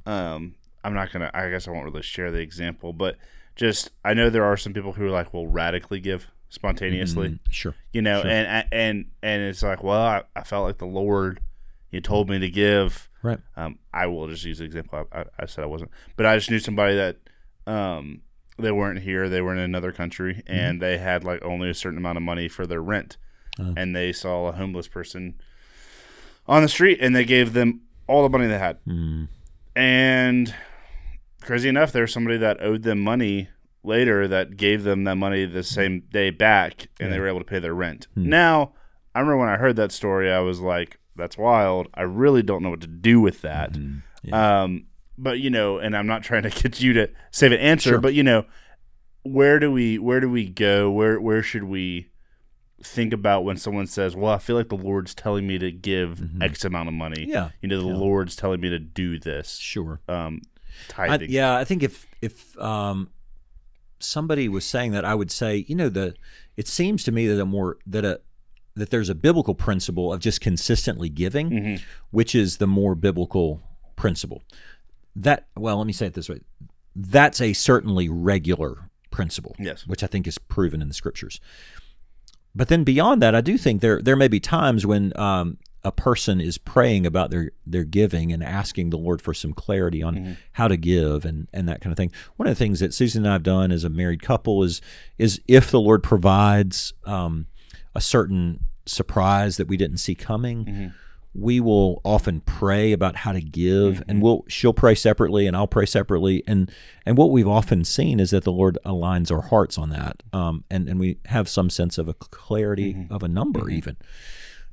Um, 0.06 0.56
I'm 0.84 0.94
not 0.94 1.12
gonna. 1.12 1.32
I 1.34 1.50
guess 1.50 1.68
I 1.68 1.72
won't 1.72 1.86
really 1.86 2.02
share 2.04 2.32
the 2.32 2.40
example, 2.40 2.94
but 2.94 3.18
just 3.56 3.92
I 4.04 4.14
know 4.14 4.30
there 4.30 4.46
are 4.46 4.58
some 4.58 4.74
people 4.74 4.94
who 4.94 5.10
like 5.10 5.34
will 5.34 5.48
radically 5.48 6.00
give 6.00 6.28
spontaneously. 6.50 7.30
Mm, 7.30 7.40
sure. 7.50 7.76
You 7.92 8.02
know, 8.02 8.22
Sure. 8.22 8.32
and 8.32 8.68
and 8.72 9.06
and 9.22 9.42
it's 9.44 9.64
like, 9.64 9.84
well, 9.84 10.02
I, 10.02 10.24
I 10.36 10.44
felt 10.44 10.66
like 10.66 10.78
the 10.78 10.86
Lord, 10.86 11.40
He 11.90 12.02
told 12.02 12.30
me 12.30 12.40
to 12.40 12.50
give. 12.50 13.10
Right. 13.24 13.40
Um, 13.58 13.80
I 13.92 14.06
will 14.08 14.28
just 14.28 14.46
use 14.46 14.60
the 14.60 14.66
example. 14.66 15.08
I, 15.12 15.20
I, 15.22 15.26
I 15.40 15.46
said 15.48 15.64
I 15.64 15.68
wasn't, 15.68 15.90
but 16.16 16.26
I 16.28 16.38
just 16.38 16.52
knew 16.52 16.60
somebody 16.60 16.96
that, 16.96 17.18
um, 17.66 18.22
they 18.60 18.72
weren't 18.72 19.00
here. 19.00 19.28
They 19.30 19.42
were 19.42 19.52
in 19.54 19.60
another 19.60 19.92
country, 19.92 20.44
and 20.46 20.80
they 20.80 21.00
had 21.00 21.24
like 21.24 21.44
only 21.44 21.70
a 21.70 21.74
certain 21.74 21.98
amount 21.98 22.18
of 22.18 22.24
money 22.24 22.48
for 22.48 22.68
their 22.68 22.82
rent, 22.84 23.18
Uh. 23.60 23.74
and 23.76 23.96
they 23.96 24.14
saw 24.14 24.48
a 24.48 24.52
homeless 24.52 24.88
person 24.88 25.42
on 26.48 26.62
the 26.62 26.70
street, 26.70 27.00
and 27.02 27.16
they 27.16 27.26
gave 27.26 27.54
them 27.54 27.82
all 28.08 28.24
the 28.24 28.30
money 28.30 28.48
they 28.48 28.58
had. 28.60 28.78
Mm, 28.86 29.28
And 29.76 30.54
crazy 31.42 31.70
enough, 31.70 31.92
there 31.92 32.04
was 32.04 32.14
somebody 32.14 32.38
that 32.38 32.62
owed 32.62 32.84
them 32.84 33.00
money 33.00 33.50
later 33.84 34.28
that 34.28 34.58
gave 34.58 34.84
them 34.84 35.04
that 35.04 35.16
money 35.16 35.46
the 35.46 35.64
same 35.64 36.02
day 36.12 36.30
back, 36.30 36.88
and 37.00 37.12
they 37.12 37.20
were 37.20 37.28
able 37.28 37.40
to 37.40 37.46
pay 37.46 37.60
their 37.60 37.74
rent. 37.74 38.08
Now, 38.16 38.74
I 39.14 39.20
remember 39.20 39.38
when 39.38 39.50
I 39.50 39.58
heard 39.58 39.76
that 39.78 39.92
story, 39.92 40.32
I 40.32 40.40
was 40.40 40.60
like, 40.60 41.00
"That's 41.16 41.38
wild." 41.38 41.88
I 41.94 42.02
really 42.02 42.42
don't 42.44 42.64
know 42.64 42.72
what 42.72 42.82
to 42.82 42.88
do 42.88 43.20
with 43.22 43.42
that. 43.42 43.78
Um, 44.32 44.88
but 45.18 45.40
you 45.40 45.50
know, 45.50 45.78
and 45.78 45.96
I'm 45.96 46.08
not 46.08 46.24
trying 46.24 46.44
to 46.44 46.50
get 46.62 46.82
you 46.82 46.94
to 46.94 47.10
save 47.32 47.52
an 47.52 47.60
answer, 47.60 47.92
Sure. 47.92 48.00
but 48.00 48.14
you 48.14 48.24
know, 48.24 48.46
where 49.24 49.60
do 49.60 49.72
we 49.72 49.98
where 50.00 50.20
do 50.20 50.30
we 50.30 50.50
go? 50.50 50.90
Where 50.92 51.20
where 51.22 51.42
should 51.44 51.64
we 51.64 52.10
think 52.84 53.14
about 53.14 53.44
when 53.46 53.58
someone 53.58 53.88
says, 53.88 54.16
"Well, 54.16 54.32
I 54.34 54.38
feel 54.38 54.56
like 54.56 54.70
the 54.70 54.78
Lord's 54.78 55.16
telling 55.16 55.48
me 55.48 55.58
to 55.60 55.72
give 55.72 56.22
X 56.42 56.66
amount 56.66 56.88
of 56.90 56.94
money." 56.94 57.26
Yeah. 57.28 57.50
you 57.62 57.70
know, 57.70 57.80
the 57.80 57.88
Lord's 57.88 58.36
telling 58.36 58.62
me 58.62 58.70
to 58.70 58.80
do 58.80 59.20
this. 59.20 59.58
sure. 59.58 60.02
Um, 60.08 60.42
I, 60.98 61.08
tithing. 61.08 61.32
yeah, 61.32 61.56
I 61.56 61.64
think 61.64 61.84
if 61.84 62.06
if 62.22 62.58
um, 62.60 63.10
somebody 64.00 64.50
was 64.50 64.66
saying 64.66 64.92
that, 64.92 65.06
I 65.06 65.16
would 65.16 65.32
say, 65.32 65.66
you 65.68 65.76
know, 65.76 65.90
the 65.90 66.16
it 66.58 66.68
seems 66.68 67.04
to 67.06 67.12
me 67.12 67.28
that 67.28 67.40
a 67.42 67.46
more 67.46 67.78
that 67.88 68.04
a 68.06 68.22
that 68.76 68.90
there's 68.90 69.08
a 69.10 69.16
biblical 69.16 69.56
principle 69.56 70.12
of 70.12 70.20
just 70.20 70.42
consistently 70.42 71.08
giving, 71.08 71.50
Mhm. 71.50 71.82
which 72.12 72.36
is 72.36 72.58
the 72.58 72.68
more 72.68 72.94
biblical 72.94 73.62
principle. 73.96 74.44
That 75.16 75.48
well, 75.56 75.78
let 75.78 75.88
me 75.88 75.94
say 75.94 76.08
it 76.08 76.14
this 76.14 76.28
way: 76.28 76.42
that's 76.94 77.40
a 77.40 77.54
certainly 77.54 78.10
regular 78.10 78.90
principle, 79.12 79.56
Yes. 79.58 79.88
which 79.88 80.04
I 80.04 80.08
think 80.08 80.28
is 80.28 80.38
proven 80.38 80.82
in 80.82 80.90
the 80.90 80.94
scriptures. 80.94 81.40
But 82.56 82.70
then 82.70 82.84
beyond 82.84 83.22
that, 83.22 83.36
I 83.36 83.42
do 83.42 83.58
think 83.58 83.82
there 83.82 84.02
there 84.02 84.16
may 84.16 84.28
be 84.28 84.40
times 84.40 84.86
when 84.86 85.12
um, 85.20 85.58
a 85.84 85.92
person 85.92 86.42
is 86.42 86.58
praying 86.58 87.06
about 87.06 87.30
their 87.30 87.52
their 87.66 87.84
giving 87.84 88.32
and 88.32 88.44
asking 88.44 88.90
the 88.90 88.98
Lord 88.98 89.22
for 89.22 89.34
some 89.34 89.54
clarity 89.54 90.02
on 90.02 90.16
how 90.54 90.68
to 90.68 90.78
give 90.78 91.26
and 91.26 91.48
and 91.54 91.68
that 91.68 91.82
kind 91.82 91.92
of 91.92 91.98
thing. 91.98 92.12
One 92.38 92.48
of 92.48 92.52
the 92.52 92.64
things 92.64 92.80
that 92.80 92.94
Susan 92.94 93.24
and 93.24 93.30
I 93.30 93.34
have 93.34 93.44
done 93.44 93.72
as 93.72 93.84
a 93.84 93.90
married 93.90 94.22
couple 94.22 94.64
is 94.64 94.82
is 95.18 95.42
if 95.48 95.70
the 95.70 95.80
Lord 95.80 96.02
provides 96.02 96.94
um, 97.06 97.48
a 97.94 98.02
certain 98.02 98.62
surprise 98.86 99.58
that 99.58 99.68
we 99.68 99.78
didn't 99.78 99.98
see 99.98 100.16
coming. 100.16 100.94
We 101.38 101.60
will 101.60 102.02
often 102.06 102.40
pray 102.40 102.94
about 102.94 103.18
how 103.18 103.34
to 103.34 103.42
give, 103.42 104.00
and 104.08 104.18
mm-hmm. 104.18 104.22
we'll 104.22 104.46
she'll 104.48 104.74
pray 104.74 104.96
separately, 104.96 105.48
and 105.48 105.56
I'll 105.56 105.68
pray 105.68 105.86
separately, 105.86 106.44
and 106.48 106.72
and 107.06 107.18
what 107.18 107.30
we've 107.30 107.48
often 107.48 107.84
seen 107.84 108.22
is 108.22 108.32
that 108.32 108.46
the 108.46 108.54
Lord 108.54 108.78
aligns 108.86 109.32
our 109.32 109.42
hearts 109.42 109.78
on 109.78 109.90
that, 109.90 110.24
um, 110.32 110.64
and 110.72 110.88
and 110.88 110.98
we 110.98 111.18
have 111.26 111.50
some 111.50 111.70
sense 111.70 111.98
of 111.98 112.08
a 112.08 112.14
clarity 112.14 112.94
mm-hmm. 112.94 113.14
of 113.14 113.22
a 113.22 113.28
number 113.28 113.62
mm-hmm. 113.62 113.72
even. 113.72 113.98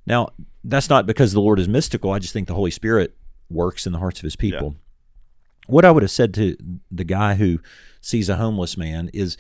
Now, 0.07 0.29
that's 0.63 0.89
not 0.89 1.05
because 1.05 1.33
the 1.33 1.41
Lord 1.41 1.59
is 1.59 1.69
mystical. 1.69 2.13
I 2.13 2.21
just 2.21 2.33
think 2.33 2.47
the 2.47 2.55
Holy 2.55 2.71
Spirit 2.71 3.17
works 3.51 3.85
in 3.85 3.93
the 3.93 3.99
hearts 3.99 4.21
of 4.21 4.25
His 4.25 4.37
people. 4.37 4.77
What 5.67 5.85
I 5.85 5.91
would 5.91 6.03
have 6.03 6.11
said 6.11 6.33
to 6.35 6.57
the 6.91 7.05
guy 7.05 7.35
who 7.35 7.59
sees 8.01 8.29
a 8.29 8.37
homeless 8.37 8.77
man 8.77 9.11
is, 9.13 9.37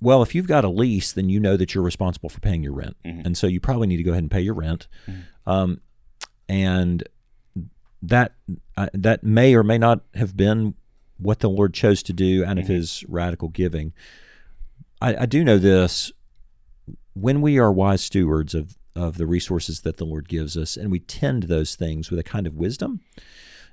well, 0.00 0.22
if 0.22 0.34
you've 0.34 0.46
got 0.46 0.64
a 0.64 0.68
lease, 0.68 1.12
then 1.12 1.28
you 1.28 1.40
know 1.40 1.56
that 1.56 1.74
you're 1.74 1.84
responsible 1.84 2.28
for 2.28 2.40
paying 2.40 2.62
your 2.62 2.74
rent, 2.74 2.96
and 3.04 3.36
so 3.36 3.46
you 3.46 3.60
probably 3.60 3.86
need 3.86 3.96
to 3.98 4.02
go 4.02 4.12
ahead 4.12 4.22
and 4.22 4.30
pay 4.30 4.40
your 4.40 4.54
rent. 4.54 4.86
Um, 5.46 5.80
and 6.48 7.02
that 8.02 8.32
uh, 8.76 8.88
that 8.92 9.24
may 9.24 9.54
or 9.54 9.62
may 9.62 9.78
not 9.78 10.00
have 10.14 10.36
been 10.36 10.74
what 11.18 11.40
the 11.40 11.50
Lord 11.50 11.72
chose 11.74 12.02
to 12.04 12.12
do 12.12 12.44
out 12.44 12.58
of 12.58 12.68
His 12.68 13.04
radical 13.08 13.48
giving. 13.48 13.92
I, 15.00 15.16
I 15.22 15.26
do 15.26 15.44
know 15.44 15.58
this: 15.58 16.12
when 17.14 17.40
we 17.40 17.58
are 17.58 17.72
wise 17.72 18.02
stewards 18.02 18.54
of 18.54 18.76
of 18.94 19.18
the 19.18 19.26
resources 19.26 19.82
that 19.82 19.98
the 19.98 20.04
Lord 20.06 20.28
gives 20.28 20.56
us, 20.56 20.76
and 20.76 20.90
we 20.90 21.00
tend 21.00 21.44
those 21.44 21.74
things 21.74 22.10
with 22.10 22.18
a 22.18 22.24
kind 22.24 22.46
of 22.46 22.54
wisdom, 22.54 23.00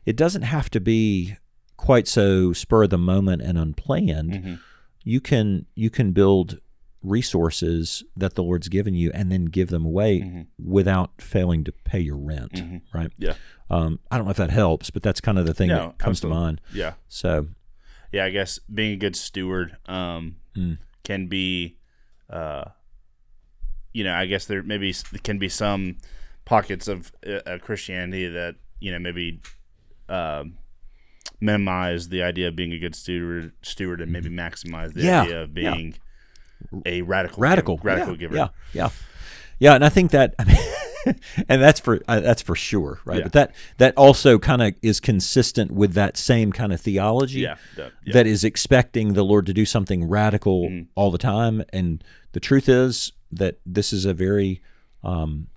it 0.05 0.15
doesn't 0.17 0.41
have 0.41 0.69
to 0.71 0.79
be 0.79 1.37
quite 1.77 2.07
so 2.07 2.53
spur 2.53 2.83
of 2.83 2.89
the 2.89 2.97
moment 2.97 3.41
and 3.41 3.57
unplanned. 3.57 4.59
You 5.03 5.19
can 5.19 5.65
you 5.75 5.89
can 5.89 6.11
build 6.11 6.59
resources 7.03 8.03
that 8.15 8.35
the 8.35 8.43
Lord's 8.43 8.69
given 8.69 8.93
you 8.95 9.11
and 9.13 9.31
then 9.31 9.45
give 9.45 9.69
them 9.69 9.85
away 9.85 10.45
without 10.63 11.21
failing 11.21 11.63
to 11.65 11.71
pay 11.71 11.99
your 11.99 12.17
rent, 12.17 12.63
right? 12.93 13.11
Yeah. 13.17 13.33
Um, 13.69 13.99
I 14.09 14.17
don't 14.17 14.25
know 14.25 14.31
if 14.31 14.37
that 14.37 14.49
helps, 14.51 14.89
but 14.89 15.03
that's 15.03 15.19
kind 15.21 15.37
of 15.37 15.45
the 15.45 15.53
thing 15.53 15.69
No, 15.69 15.75
that 15.87 15.97
comes 15.97 16.17
absolutely. 16.19 16.37
to 16.39 16.41
mind. 16.41 16.61
Yeah. 16.73 16.93
So, 17.07 17.47
yeah, 18.11 18.25
I 18.25 18.29
guess 18.29 18.59
being 18.73 18.93
a 18.93 18.97
good 18.97 19.15
steward 19.15 19.77
um, 19.87 20.37
Mm. 20.55 20.77
can 21.03 21.25
be, 21.27 21.77
uh, 22.29 22.65
you 23.91 24.03
know, 24.03 24.13
I 24.13 24.27
guess 24.27 24.45
there 24.45 24.61
maybe 24.63 24.93
can 25.23 25.39
be 25.39 25.49
some 25.49 25.97
pockets 26.45 26.87
of 26.87 27.11
uh, 27.25 27.57
Christianity 27.61 28.27
that 28.27 28.55
you 28.79 28.91
know 28.91 28.99
maybe 28.99 29.41
um, 30.09 30.57
minimize 31.41 32.09
the 32.09 32.21
idea 32.21 32.47
of 32.49 32.55
being 32.55 32.71
a 32.73 32.77
good 32.79 32.95
steward, 32.95 33.53
steward, 33.63 34.01
and 34.01 34.11
maybe 34.11 34.29
maximize 34.29 34.93
the 34.93 35.01
Mm-hmm. 35.01 35.05
Yeah, 35.07 35.21
idea 35.23 35.41
of 35.43 35.53
being 35.53 35.95
a 36.85 37.01
radical, 37.01 37.41
radical, 37.41 37.75
giver, 37.77 37.87
radical 37.87 38.13
yeah, 38.13 38.17
giver. 38.19 38.35
Yeah, 38.35 38.47
yeah, 38.73 38.89
yeah. 39.59 39.75
And 39.75 39.85
I 39.85 39.89
think 39.89 40.11
that, 40.11 40.35
I 40.39 40.43
mean, 40.45 41.15
and 41.49 41.61
that's 41.61 41.79
for 41.79 42.01
uh, 42.07 42.19
that's 42.21 42.41
for 42.41 42.55
sure, 42.55 42.99
right? 43.05 43.17
Yeah. 43.17 43.23
But 43.23 43.33
that 43.33 43.55
that 43.77 43.97
also 43.97 44.39
kind 44.39 44.61
of 44.61 44.73
is 44.81 44.99
consistent 44.99 45.71
with 45.71 45.93
that 45.93 46.15
same 46.17 46.51
kind 46.53 46.71
of 46.71 46.79
theology. 46.79 47.41
Yeah, 47.41 47.55
that- 47.75 47.91
that 48.13 48.27
is 48.27 48.43
expecting 48.43 49.13
the 49.13 49.23
Lord 49.23 49.45
to 49.47 49.53
do 49.53 49.65
something 49.65 50.07
radical 50.07 50.63
Mm-hmm. 50.69 50.83
all 50.95 51.11
the 51.11 51.17
time. 51.17 51.63
And 51.73 52.03
the 52.31 52.39
truth 52.39 52.69
is 52.69 53.11
that 53.31 53.59
this 53.65 53.91
is 53.91 54.05
a 54.05 54.13
very, 54.13 54.61
um, 55.03 55.47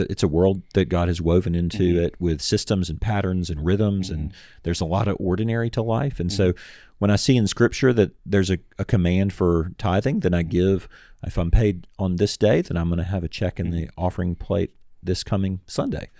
it's 0.00 0.22
a 0.22 0.28
world 0.28 0.62
that 0.74 0.86
God 0.88 1.08
has 1.08 1.20
woven 1.20 1.54
into 1.54 1.78
Mm-hmm. 1.94 2.04
it 2.04 2.14
with 2.20 2.40
systems 2.40 2.90
and 2.90 3.00
patterns 3.00 3.50
and 3.50 3.64
rhythms, 3.64 4.10
and 4.10 4.32
there's 4.62 4.80
a 4.80 4.84
lot 4.86 5.08
of 5.08 5.16
ordinary 5.20 5.70
to 5.70 5.82
life. 5.82 6.18
And 6.20 6.32
so, 6.32 6.52
Mm-hmm. 6.52 6.92
when 6.98 7.10
I 7.10 7.16
see 7.16 7.36
in 7.36 7.46
Scripture 7.46 7.92
that 7.92 8.12
there's 8.24 8.50
a, 8.50 8.58
a 8.78 8.84
command 8.84 9.32
for 9.32 9.72
tithing, 9.78 10.20
then 10.20 10.34
I 10.34 10.42
Mm-hmm. 10.42 10.50
give. 10.50 10.88
If 11.26 11.38
I'm 11.38 11.50
paid 11.50 11.86
on 11.98 12.16
this 12.16 12.36
day, 12.36 12.60
then 12.60 12.76
I'm 12.76 12.88
going 12.88 12.98
to 12.98 13.04
have 13.04 13.24
a 13.24 13.28
check 13.28 13.58
in 13.58 13.66
Mm-hmm. 13.66 13.76
the 13.76 13.90
offering 13.96 14.34
plate 14.34 14.74
this 15.02 15.22
coming 15.24 15.60
Sunday. 15.66 16.10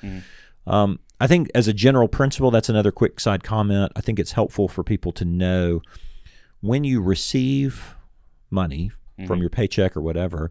Um, 0.66 0.98
I 1.20 1.26
think, 1.26 1.50
as 1.54 1.68
a 1.68 1.72
general 1.72 2.08
principle, 2.08 2.50
that's 2.50 2.68
another 2.68 2.90
quick 2.90 3.20
side 3.20 3.42
comment. 3.44 3.92
I 3.96 4.00
think 4.00 4.18
it's 4.18 4.32
helpful 4.32 4.66
for 4.68 4.82
people 4.82 5.12
to 5.12 5.24
know 5.24 5.80
when 6.60 6.84
you 6.84 7.00
receive 7.02 7.94
money 8.50 8.90
from 9.26 9.40
your 9.40 9.50
paycheck 9.50 9.96
or 9.96 10.00
whatever. 10.00 10.50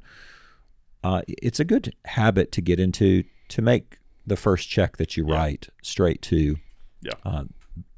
Uh, 1.04 1.22
it's 1.28 1.60
a 1.60 1.66
good 1.66 1.94
habit 2.06 2.52
to 2.54 2.62
get 2.62 2.80
into 2.80 3.24
to 3.50 3.62
make 3.62 4.00
the 4.26 4.38
first 4.38 4.70
check 4.70 4.98
that 4.98 5.18
you 5.18 5.26
write 5.26 5.68
straight 5.82 6.22
to 6.24 6.58
Yeah. 7.02 7.12
uh, 7.26 7.44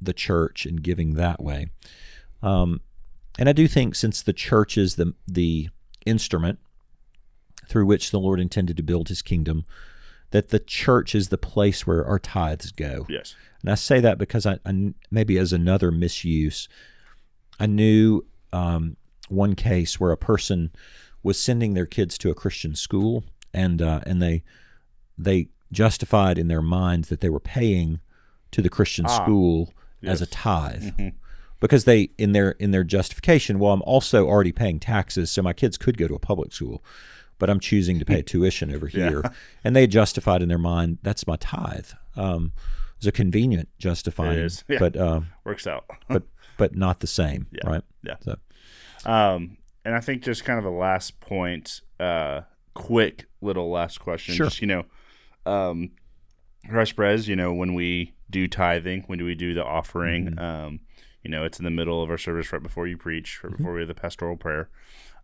the 0.01 0.13
church 0.13 0.65
and 0.65 0.81
giving 0.81 1.13
that 1.15 1.41
way. 1.43 1.67
Um, 2.41 2.81
and 3.37 3.47
I 3.47 3.51
do 3.53 3.67
think 3.67 3.93
since 3.95 4.21
the 4.21 4.33
church 4.33 4.77
is 4.77 4.95
the 4.95 5.13
the 5.27 5.69
instrument 6.05 6.59
through 7.67 7.85
which 7.85 8.11
the 8.11 8.19
Lord 8.19 8.39
intended 8.39 8.77
to 8.77 8.83
build 8.83 9.09
His 9.09 9.21
kingdom, 9.21 9.65
that 10.31 10.49
the 10.49 10.59
church 10.59 11.13
is 11.15 11.29
the 11.29 11.37
place 11.37 11.85
where 11.87 12.05
our 12.05 12.19
tithes 12.19 12.71
go. 12.71 13.05
Yes. 13.09 13.35
And 13.61 13.71
I 13.71 13.75
say 13.75 13.99
that 13.99 14.17
because 14.17 14.45
I, 14.45 14.59
I 14.65 14.93
maybe 15.11 15.37
as 15.37 15.51
another 15.53 15.91
misuse, 15.91 16.67
I 17.59 17.65
knew 17.65 18.25
um, 18.53 18.97
one 19.29 19.55
case 19.55 19.99
where 19.99 20.11
a 20.11 20.17
person 20.17 20.71
was 21.25 21.39
sending 21.39 21.73
their 21.73 21.87
kids 21.87 22.19
to 22.19 22.29
a 22.29 22.35
Christian 22.35 22.75
school, 22.75 23.23
and 23.51 23.81
uh, 23.81 24.01
and 24.05 24.21
they 24.21 24.43
they 25.17 25.49
justified 25.71 26.37
in 26.37 26.47
their 26.47 26.61
minds 26.61 27.09
that 27.09 27.19
they 27.19 27.29
were 27.29 27.39
paying 27.39 27.99
to 28.51 28.61
the 28.61 28.69
Christian 28.69 29.07
school 29.09 29.73
as 30.03 30.21
a 30.21 30.27
tithe. 30.27 30.91
Because 31.59 31.85
they 31.85 32.09
in 32.19 32.33
their 32.33 32.51
in 32.51 32.69
their 32.69 32.83
justification, 32.83 33.57
well, 33.57 33.73
I'm 33.73 33.81
also 33.81 34.27
already 34.27 34.51
paying 34.51 34.79
taxes, 34.79 35.31
so 35.31 35.41
my 35.41 35.53
kids 35.53 35.77
could 35.77 35.97
go 35.97 36.07
to 36.07 36.13
a 36.13 36.19
public 36.19 36.53
school, 36.53 36.83
but 37.39 37.49
I'm 37.49 37.59
choosing 37.59 37.97
to 37.97 38.05
pay 38.05 38.21
tuition 38.31 38.71
over 38.71 38.85
here, 38.85 39.23
and 39.63 39.75
they 39.75 39.87
justified 39.87 40.43
in 40.43 40.49
their 40.49 40.59
mind 40.59 40.99
that's 41.01 41.25
my 41.25 41.37
tithe. 41.37 41.89
Um, 42.15 42.51
it's 42.97 43.07
a 43.07 43.11
convenient 43.11 43.67
justifying, 43.79 44.37
is, 44.37 44.63
yeah. 44.69 44.77
but 44.79 44.95
uh, 44.95 45.21
Works 45.43 45.65
out. 45.65 45.85
but 46.07 46.23
but 46.57 46.75
not 46.75 46.99
the 46.99 47.07
same, 47.07 47.47
right? 47.65 47.83
Yeah. 48.03 48.17
So 48.21 48.35
Um, 49.05 49.57
and 49.85 49.95
I 49.95 49.99
think 50.01 50.23
just 50.23 50.43
kind 50.43 50.59
of 50.59 50.65
a 50.65 50.69
last 50.69 51.19
point, 51.21 51.81
uh, 51.99 52.41
quick 52.73 53.25
little 53.41 53.69
last 53.71 53.99
question. 53.99 54.35
Sure. 54.35 54.47
Just, 54.47 54.59
you 54.61 54.67
know, 54.67 54.83
um, 55.45 55.91
Christ 56.67 56.95
Pres, 56.95 57.27
you 57.27 57.35
know, 57.35 57.53
when 57.53 57.73
we 57.75 58.13
do 58.29 58.47
tithing, 58.47 59.03
when 59.07 59.19
do 59.19 59.25
we 59.25 59.35
do 59.35 59.53
the 59.53 59.63
offering? 59.63 60.31
Mm-hmm. 60.31 60.39
Um, 60.39 60.79
you 61.23 61.29
know, 61.31 61.43
it's 61.45 61.59
in 61.59 61.65
the 61.65 61.71
middle 61.71 62.03
of 62.03 62.09
our 62.09 62.17
service 62.17 62.51
right 62.51 62.61
before 62.61 62.87
you 62.87 62.97
preach, 62.97 63.37
Mm-hmm. 63.37 63.47
right 63.47 63.57
before 63.57 63.73
we 63.73 63.79
have 63.81 63.87
the 63.87 63.95
pastoral 63.95 64.35
prayer. 64.35 64.69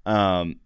Um, 0.06 0.60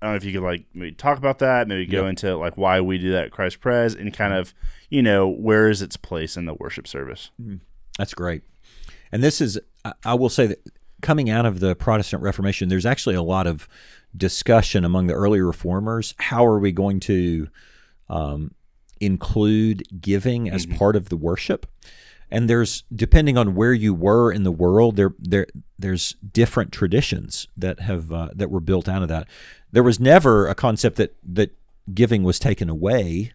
I 0.00 0.06
don't 0.06 0.12
know 0.14 0.16
if 0.16 0.24
you 0.24 0.32
could 0.32 0.42
like 0.42 0.64
maybe 0.74 0.92
talk 0.92 1.18
about 1.18 1.38
that, 1.40 1.68
maybe 1.68 1.86
go 1.86 2.08
into 2.08 2.36
like 2.36 2.56
why 2.56 2.80
we 2.80 2.98
do 2.98 3.12
that 3.12 3.26
at 3.26 3.30
Christ 3.30 3.60
Pres 3.60 3.94
and 3.94 4.12
kind 4.12 4.32
of, 4.34 4.52
you 4.90 5.02
know, 5.02 5.28
where 5.28 5.68
is 5.68 5.80
its 5.82 5.96
place 5.96 6.36
in 6.36 6.44
the 6.44 6.54
worship 6.54 6.88
service? 6.88 7.30
That's 7.98 8.12
great. 8.14 8.42
And 9.12 9.22
this 9.22 9.40
is, 9.40 9.60
I- 9.84 9.92
I 10.04 10.14
will 10.14 10.28
say 10.28 10.46
that 10.48 10.58
coming 11.02 11.28
out 11.28 11.44
of 11.44 11.60
the 11.60 11.74
Protestant 11.74 12.22
Reformation, 12.22 12.68
there's 12.68 12.86
actually 12.86 13.14
a 13.14 13.22
lot 13.22 13.46
of 13.46 13.68
discussion 14.16 14.84
among 14.84 15.06
the 15.06 15.14
early 15.14 15.40
reformers. 15.40 16.14
How 16.18 16.46
are 16.46 16.58
we 16.58 16.72
going 16.72 17.00
to 17.00 17.48
um, 18.08 18.54
include 19.00 19.82
giving 20.00 20.48
as 20.48 20.64
part 20.66 20.96
of 20.96 21.08
the 21.08 21.16
worship? 21.16 21.66
And 22.30 22.48
there's 22.48 22.84
depending 22.94 23.36
on 23.36 23.54
where 23.54 23.74
you 23.74 23.92
were 23.92 24.32
in 24.32 24.42
the 24.42 24.52
world, 24.52 24.96
there 24.96 25.12
there 25.18 25.46
there's 25.78 26.14
different 26.32 26.72
traditions 26.72 27.46
that 27.58 27.80
have 27.80 28.10
uh, 28.10 28.30
that 28.34 28.50
were 28.50 28.60
built 28.60 28.88
out 28.88 29.02
of 29.02 29.08
that. 29.08 29.28
There 29.70 29.82
was 29.82 30.00
never 30.00 30.46
a 30.46 30.54
concept 30.54 30.96
that 30.96 31.14
that 31.22 31.50
giving 31.92 32.22
was 32.22 32.38
taken 32.38 32.70
away. 32.70 33.32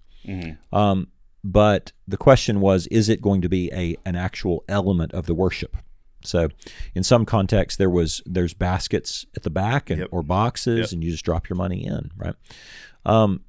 Um, 0.74 1.08
but 1.44 1.92
the 2.08 2.18
question 2.18 2.60
was, 2.60 2.88
is 2.88 3.08
it 3.08 3.22
going 3.22 3.42
to 3.42 3.50
be 3.50 3.72
a 3.72 3.98
an 4.04 4.16
actual 4.16 4.64
element 4.68 5.14
of 5.14 5.28
the 5.28 5.36
worship? 5.36 5.78
So, 6.24 6.50
in 6.96 7.04
some 7.04 7.26
contexts, 7.26 7.78
there 7.78 7.90
was 7.90 8.22
there's 8.26 8.54
baskets 8.54 9.26
at 9.36 9.44
the 9.44 9.50
back 9.50 9.90
and 9.90 10.00
Yep. 10.00 10.10
or 10.12 10.24
boxes, 10.24 10.80
Yep. 10.80 10.92
and 10.94 11.04
you 11.04 11.12
just 11.12 11.24
drop 11.26 11.48
your 11.50 11.56
money 11.58 11.86
in, 11.86 12.12
right? 12.18 12.36
Um, 13.06 13.42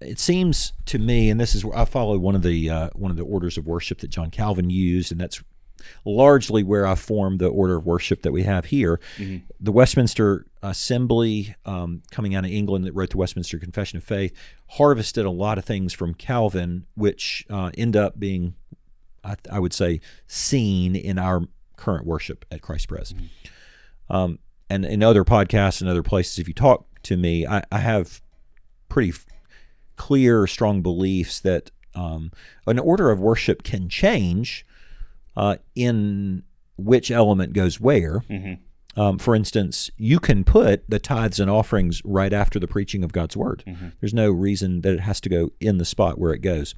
it 0.00 0.18
seems 0.20 0.72
to 0.86 0.98
me, 0.98 1.28
and 1.30 1.40
this 1.40 1.54
is 1.54 1.64
where 1.64 1.76
I 1.76 1.84
follow 1.84 2.18
one 2.18 2.36
of 2.36 2.42
the 2.42 2.70
uh, 2.70 2.90
one 2.94 3.10
of 3.10 3.16
the 3.16 3.24
orders 3.24 3.58
of 3.58 3.66
worship 3.66 3.98
that 4.00 4.08
John 4.08 4.30
Calvin 4.30 4.70
used, 4.70 5.10
and 5.10 5.20
that's 5.20 5.42
largely 6.04 6.62
where 6.62 6.86
I 6.86 6.94
formed 6.96 7.38
the 7.40 7.46
order 7.48 7.76
of 7.76 7.86
worship 7.86 8.22
that 8.22 8.32
we 8.32 8.42
have 8.42 8.66
here. 8.66 9.00
The 9.60 9.72
Westminster 9.72 10.44
Assembly, 10.62 11.54
um, 11.64 12.02
coming 12.10 12.34
out 12.34 12.44
of 12.44 12.50
England, 12.50 12.84
that 12.84 12.92
wrote 12.92 13.10
the 13.10 13.16
Westminster 13.16 13.58
Confession 13.58 13.96
of 13.96 14.04
Faith, 14.04 14.32
harvested 14.70 15.24
a 15.24 15.30
lot 15.30 15.56
of 15.56 15.64
things 15.64 15.92
from 15.92 16.14
Calvin, 16.14 16.86
which 16.94 17.44
uh, 17.48 17.70
end 17.78 17.96
up 17.96 18.18
being, 18.18 18.54
I, 19.28 19.36
I 19.52 19.58
would 19.58 19.72
say, 19.72 20.00
seen 20.26 20.96
in 20.96 21.18
our 21.18 21.42
current 21.76 22.06
worship 22.06 22.44
at 22.50 22.62
Christ 22.62 22.88
Pres. 22.88 23.14
Um, 24.10 24.38
and 24.70 24.84
in 24.84 25.02
other 25.02 25.24
podcasts 25.24 25.80
and 25.80 25.88
other 25.88 26.02
places, 26.02 26.38
if 26.38 26.48
you 26.48 26.54
talk 26.54 26.86
to 27.04 27.16
me, 27.16 27.46
I, 27.46 27.62
I 27.70 27.78
have 27.78 28.20
pretty 28.88 29.10
f- 29.10 29.26
clear, 29.96 30.46
strong 30.46 30.82
beliefs 30.82 31.40
that 31.40 31.70
um, 31.94 32.30
an 32.66 32.78
order 32.78 33.10
of 33.10 33.20
worship 33.20 33.62
can 33.62 33.88
change 33.88 34.64
uh, 35.36 35.56
in 35.74 36.42
which 36.76 37.10
element 37.10 37.52
goes 37.52 37.80
where. 37.80 38.22
Um, 38.96 39.18
for 39.18 39.34
instance, 39.36 39.90
you 39.96 40.18
can 40.18 40.42
put 40.42 40.88
the 40.90 40.98
tithes 40.98 41.38
and 41.38 41.48
offerings 41.50 42.02
right 42.04 42.32
after 42.32 42.58
the 42.58 42.66
preaching 42.66 43.04
of 43.04 43.12
God's 43.12 43.36
word. 43.36 43.62
There's 44.00 44.14
no 44.14 44.30
reason 44.30 44.80
that 44.80 44.94
it 44.94 45.00
has 45.00 45.20
to 45.20 45.28
go 45.28 45.50
in 45.60 45.78
the 45.78 45.84
spot 45.84 46.18
where 46.18 46.32
it 46.32 46.40
goes. 46.40 46.74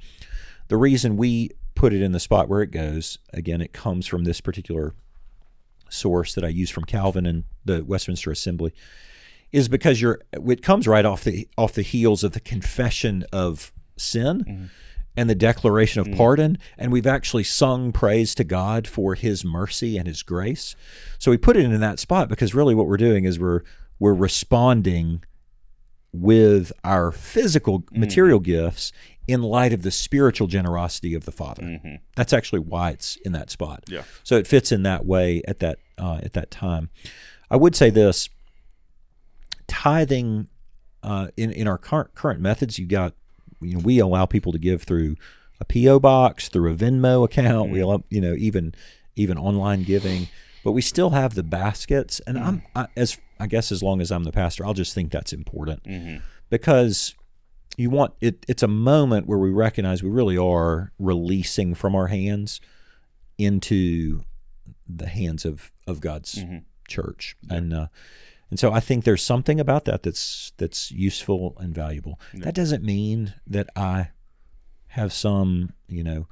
The 0.67 0.77
reason 0.77 1.17
we 1.17 1.49
put 1.81 1.93
it 1.93 2.01
in 2.01 2.11
the 2.11 2.19
spot 2.19 2.47
where 2.47 2.61
it 2.61 2.69
goes, 2.71 3.17
again, 3.33 3.59
it 3.59 3.73
comes 3.73 4.05
from 4.05 4.23
this 4.23 4.39
particular 4.39 4.93
source 5.89 6.35
that 6.35 6.43
I 6.43 6.49
use 6.49 6.69
from 6.69 6.83
Calvin 6.85 7.25
and 7.25 7.43
the 7.65 7.83
Westminster 7.83 8.31
Assembly, 8.31 8.71
is 9.51 9.67
because 9.67 9.99
you're 10.01 10.19
it 10.31 10.61
comes 10.61 10.87
right 10.87 11.03
off 11.05 11.23
the 11.23 11.47
off 11.57 11.73
the 11.73 11.81
heels 11.81 12.23
of 12.23 12.31
the 12.33 12.39
confession 12.39 13.25
of 13.33 13.73
sin, 13.97 14.69
and 15.17 15.29
the 15.29 15.35
declaration 15.35 16.03
Mm. 16.03 16.11
of 16.11 16.17
pardon, 16.17 16.57
and 16.77 16.91
we've 16.91 17.07
actually 17.17 17.43
sung 17.43 17.91
praise 17.91 18.33
to 18.35 18.43
God 18.45 18.87
for 18.87 19.15
His 19.15 19.43
mercy 19.43 19.97
and 19.97 20.07
His 20.07 20.21
grace. 20.23 20.75
So 21.19 21.31
we 21.31 21.37
put 21.37 21.57
it 21.57 21.65
in 21.65 21.81
that 21.81 21.99
spot 21.99 22.29
because 22.29 22.53
really 22.55 22.75
what 22.75 22.87
we're 22.87 22.97
doing 23.09 23.25
is 23.25 23.39
we're 23.39 23.61
we're 23.99 24.13
responding 24.13 25.23
with 26.13 26.71
our 26.83 27.11
physical 27.11 27.81
Mm. 27.81 27.97
material 27.97 28.39
gifts 28.39 28.91
in 29.31 29.41
light 29.41 29.73
of 29.73 29.81
the 29.83 29.91
spiritual 29.91 30.47
generosity 30.47 31.13
of 31.13 31.25
the 31.25 31.31
Father. 31.31 31.63
Mhm. 31.63 31.99
That's 32.15 32.33
actually 32.33 32.59
why 32.59 32.91
it's 32.91 33.15
in 33.25 33.31
that 33.31 33.49
spot. 33.49 33.83
Yeah. 33.87 34.03
So 34.23 34.35
it 34.35 34.45
fits 34.47 34.71
in 34.71 34.83
that 34.83 35.05
way 35.05 35.41
at 35.47 35.59
that 35.59 35.79
uh, 35.97 36.19
at 36.23 36.33
that 36.33 36.51
time. 36.51 36.89
I 37.49 37.55
would 37.57 37.75
say 37.75 37.89
this: 37.89 38.29
tithing 39.67 40.47
uh, 41.03 41.27
in 41.37 41.51
in 41.51 41.67
our 41.67 41.77
current 41.77 42.13
current 42.15 42.39
methods, 42.41 42.77
you 42.77 42.85
got 42.85 43.13
you 43.61 43.75
know 43.75 43.79
we 43.79 43.99
allow 43.99 44.25
people 44.25 44.51
to 44.51 44.59
give 44.59 44.83
through 44.83 45.15
a 45.59 45.65
PO 45.65 45.99
box, 45.99 46.49
through 46.49 46.71
a 46.71 46.75
Venmo 46.75 47.23
account. 47.25 47.71
We 47.71 47.79
allow 47.79 48.03
you 48.09 48.21
know 48.21 48.33
even 48.33 48.73
even 49.15 49.37
online 49.37 49.83
giving, 49.83 50.27
but 50.63 50.71
we 50.71 50.81
still 50.81 51.11
have 51.11 51.35
the 51.35 51.43
baskets. 51.43 52.19
And 52.27 52.37
I'm 52.37 52.61
I, 52.75 52.87
as 52.95 53.17
I 53.39 53.47
guess 53.47 53.71
as 53.71 53.81
long 53.83 54.01
as 54.01 54.11
I'm 54.11 54.23
the 54.23 54.31
pastor, 54.31 54.65
I'll 54.65 54.73
just 54.73 54.93
think 54.93 55.11
that's 55.11 55.33
important 55.33 55.83
Mhm. 55.83 56.21
because 56.49 57.15
you 57.77 57.89
want 57.89 58.13
it 58.21 58.45
it's 58.47 58.63
a 58.63 58.67
moment 58.67 59.27
where 59.27 59.37
we 59.39 59.49
recognize 59.49 60.03
we 60.03 60.09
really 60.09 60.37
are 60.37 60.91
releasing 60.99 61.73
from 61.73 61.95
our 61.95 62.07
hands 62.07 62.59
into 63.37 64.23
the 64.87 65.07
hands 65.07 65.45
of 65.45 65.71
of 65.87 65.99
God's 66.01 66.35
Mhm. 66.35 66.63
church 66.87 67.35
and 67.49 67.73
uh 67.73 67.87
and 68.49 68.59
so 68.59 68.73
I 68.73 68.81
think 68.81 69.05
there's 69.05 69.23
something 69.23 69.59
about 69.61 69.85
that 69.85 70.03
that's 70.03 70.51
that's 70.57 70.91
useful 70.91 71.55
and 71.57 71.73
valuable. 71.73 72.19
That 72.33 72.53
doesn't 72.53 72.83
mean 72.83 73.33
that 73.47 73.69
I 73.77 74.09
have 74.89 75.13
some, 75.13 75.71
you 75.87 76.03
know, 76.03 76.27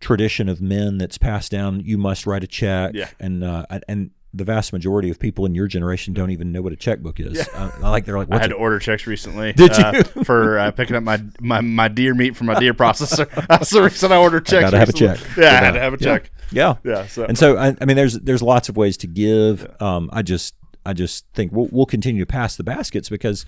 tradition 0.00 0.48
of 0.48 0.60
men 0.60 0.98
that's 0.98 1.16
passed 1.16 1.50
down. 1.50 1.80
You 1.80 1.96
must 1.96 2.26
write 2.26 2.44
a 2.44 2.46
check, 2.46 2.92
Yeah. 2.94 3.08
and 3.18 3.42
uh, 3.42 3.64
and 3.88 4.10
the 4.36 4.44
vast 4.44 4.72
majority 4.72 5.10
of 5.10 5.18
people 5.18 5.46
in 5.46 5.54
your 5.54 5.68
generation 5.68 6.12
don't 6.12 6.30
even 6.30 6.50
know 6.50 6.60
what 6.60 6.72
a 6.72 6.76
checkbook 6.76 7.20
is. 7.20 7.48
Uh, 7.48 7.70
I 7.82 7.90
like 7.90 8.04
they're 8.04 8.18
like, 8.18 8.28
I 8.32 8.38
had 8.38 8.46
a 8.46 8.54
to 8.54 8.54
order 8.54 8.78
checks 8.78 9.06
recently. 9.06 9.52
Did 9.52 9.72
uh, 9.72 9.92
you? 9.94 10.02
for 10.24 10.58
uh, 10.58 10.70
picking 10.72 10.96
up 10.96 11.02
my, 11.04 11.22
my 11.40 11.60
my 11.60 11.88
deer 11.88 12.14
meat 12.14 12.36
from 12.36 12.48
my 12.48 12.58
deer 12.58 12.74
processor? 12.74 13.30
That's 13.48 13.70
the 13.70 13.82
reason 13.82 14.10
I 14.10 14.16
ordered 14.16 14.46
checks. 14.46 14.58
I 14.58 14.62
gotta 14.62 14.78
have 14.78 14.88
a 14.88 14.92
check 14.92 15.20
Yeah, 15.36 15.46
I 15.52 15.64
had 15.64 15.70
to 15.72 15.80
have 15.80 15.94
a 15.94 15.98
Yeah. 16.00 16.18
check. 16.18 16.30
yeah. 16.50 16.74
Yeah. 16.84 17.06
So 17.06 17.24
And 17.24 17.38
so 17.38 17.56
I, 17.56 17.76
I 17.80 17.84
mean, 17.84 17.96
there's 17.96 18.18
there's 18.20 18.42
lots 18.42 18.68
of 18.68 18.76
ways 18.76 18.96
to 18.98 19.06
give. 19.06 19.70
Um, 19.80 20.10
I 20.12 20.22
just 20.22 20.54
I 20.84 20.92
just 20.92 21.26
think 21.32 21.52
we'll, 21.52 21.68
we'll 21.70 21.86
continue 21.86 22.22
to 22.22 22.26
pass 22.26 22.56
the 22.56 22.64
baskets 22.64 23.08
because 23.08 23.46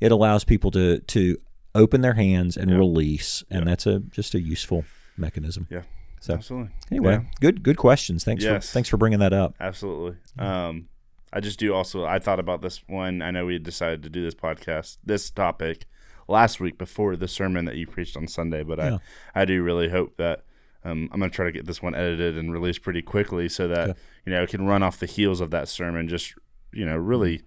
it 0.00 0.12
allows 0.12 0.44
people 0.44 0.70
to 0.72 1.00
to 1.00 1.38
open 1.74 2.00
their 2.00 2.14
hands 2.14 2.56
and 2.56 2.70
release, 2.70 3.42
and 3.50 3.66
that's 3.66 3.86
a 3.86 4.00
just 4.00 4.34
a 4.34 4.40
useful 4.40 4.84
mechanism. 5.16 5.66
yeah, 5.70 5.82
So 6.20 6.34
absolutely. 6.34 6.70
anyway, 6.90 7.12
Yeah. 7.12 7.22
good 7.40 7.62
good 7.62 7.76
questions. 7.76 8.24
Thanks 8.24 8.42
Yes. 8.44 8.68
for 8.68 8.72
thanks 8.74 8.88
for 8.88 8.96
bringing 8.96 9.18
that 9.20 9.32
up. 9.32 9.54
Absolutely. 9.60 10.16
Um, 10.38 10.88
I 11.32 11.40
just 11.40 11.58
do 11.58 11.74
also. 11.74 12.04
I 12.04 12.18
thought 12.18 12.40
about 12.40 12.62
this 12.62 12.82
one. 12.88 13.20
I 13.22 13.30
know 13.30 13.46
we 13.46 13.54
had 13.54 13.62
decided 13.62 14.02
to 14.04 14.08
do 14.10 14.22
this 14.24 14.34
podcast, 14.34 14.98
this 15.04 15.30
topic, 15.30 15.84
last 16.28 16.60
week 16.60 16.78
before 16.78 17.14
the 17.16 17.28
sermon 17.28 17.64
that 17.66 17.76
you 17.76 17.86
preached 17.86 18.16
on 18.16 18.26
Sunday. 18.26 18.62
But 18.62 18.78
Yeah. 18.78 18.98
I, 19.34 19.42
I 19.42 19.44
do 19.44 19.62
really 19.62 19.88
hope 19.90 20.16
that 20.16 20.44
um, 20.84 21.08
I'm 21.12 21.18
going 21.18 21.30
to 21.30 21.34
try 21.34 21.44
to 21.46 21.52
get 21.52 21.66
this 21.66 21.82
one 21.82 21.94
edited 21.96 22.38
and 22.38 22.52
released 22.52 22.82
pretty 22.82 23.02
quickly, 23.02 23.48
so 23.48 23.66
that 23.68 23.90
Okay. 23.90 23.98
you 24.24 24.32
know 24.32 24.42
it 24.42 24.50
can 24.50 24.66
run 24.66 24.82
off 24.82 24.98
the 24.98 25.06
heels 25.06 25.40
of 25.40 25.50
that 25.50 25.68
sermon. 25.68 26.08
Just 26.08 26.34
you 26.72 26.86
know, 26.86 26.96
really 26.96 27.42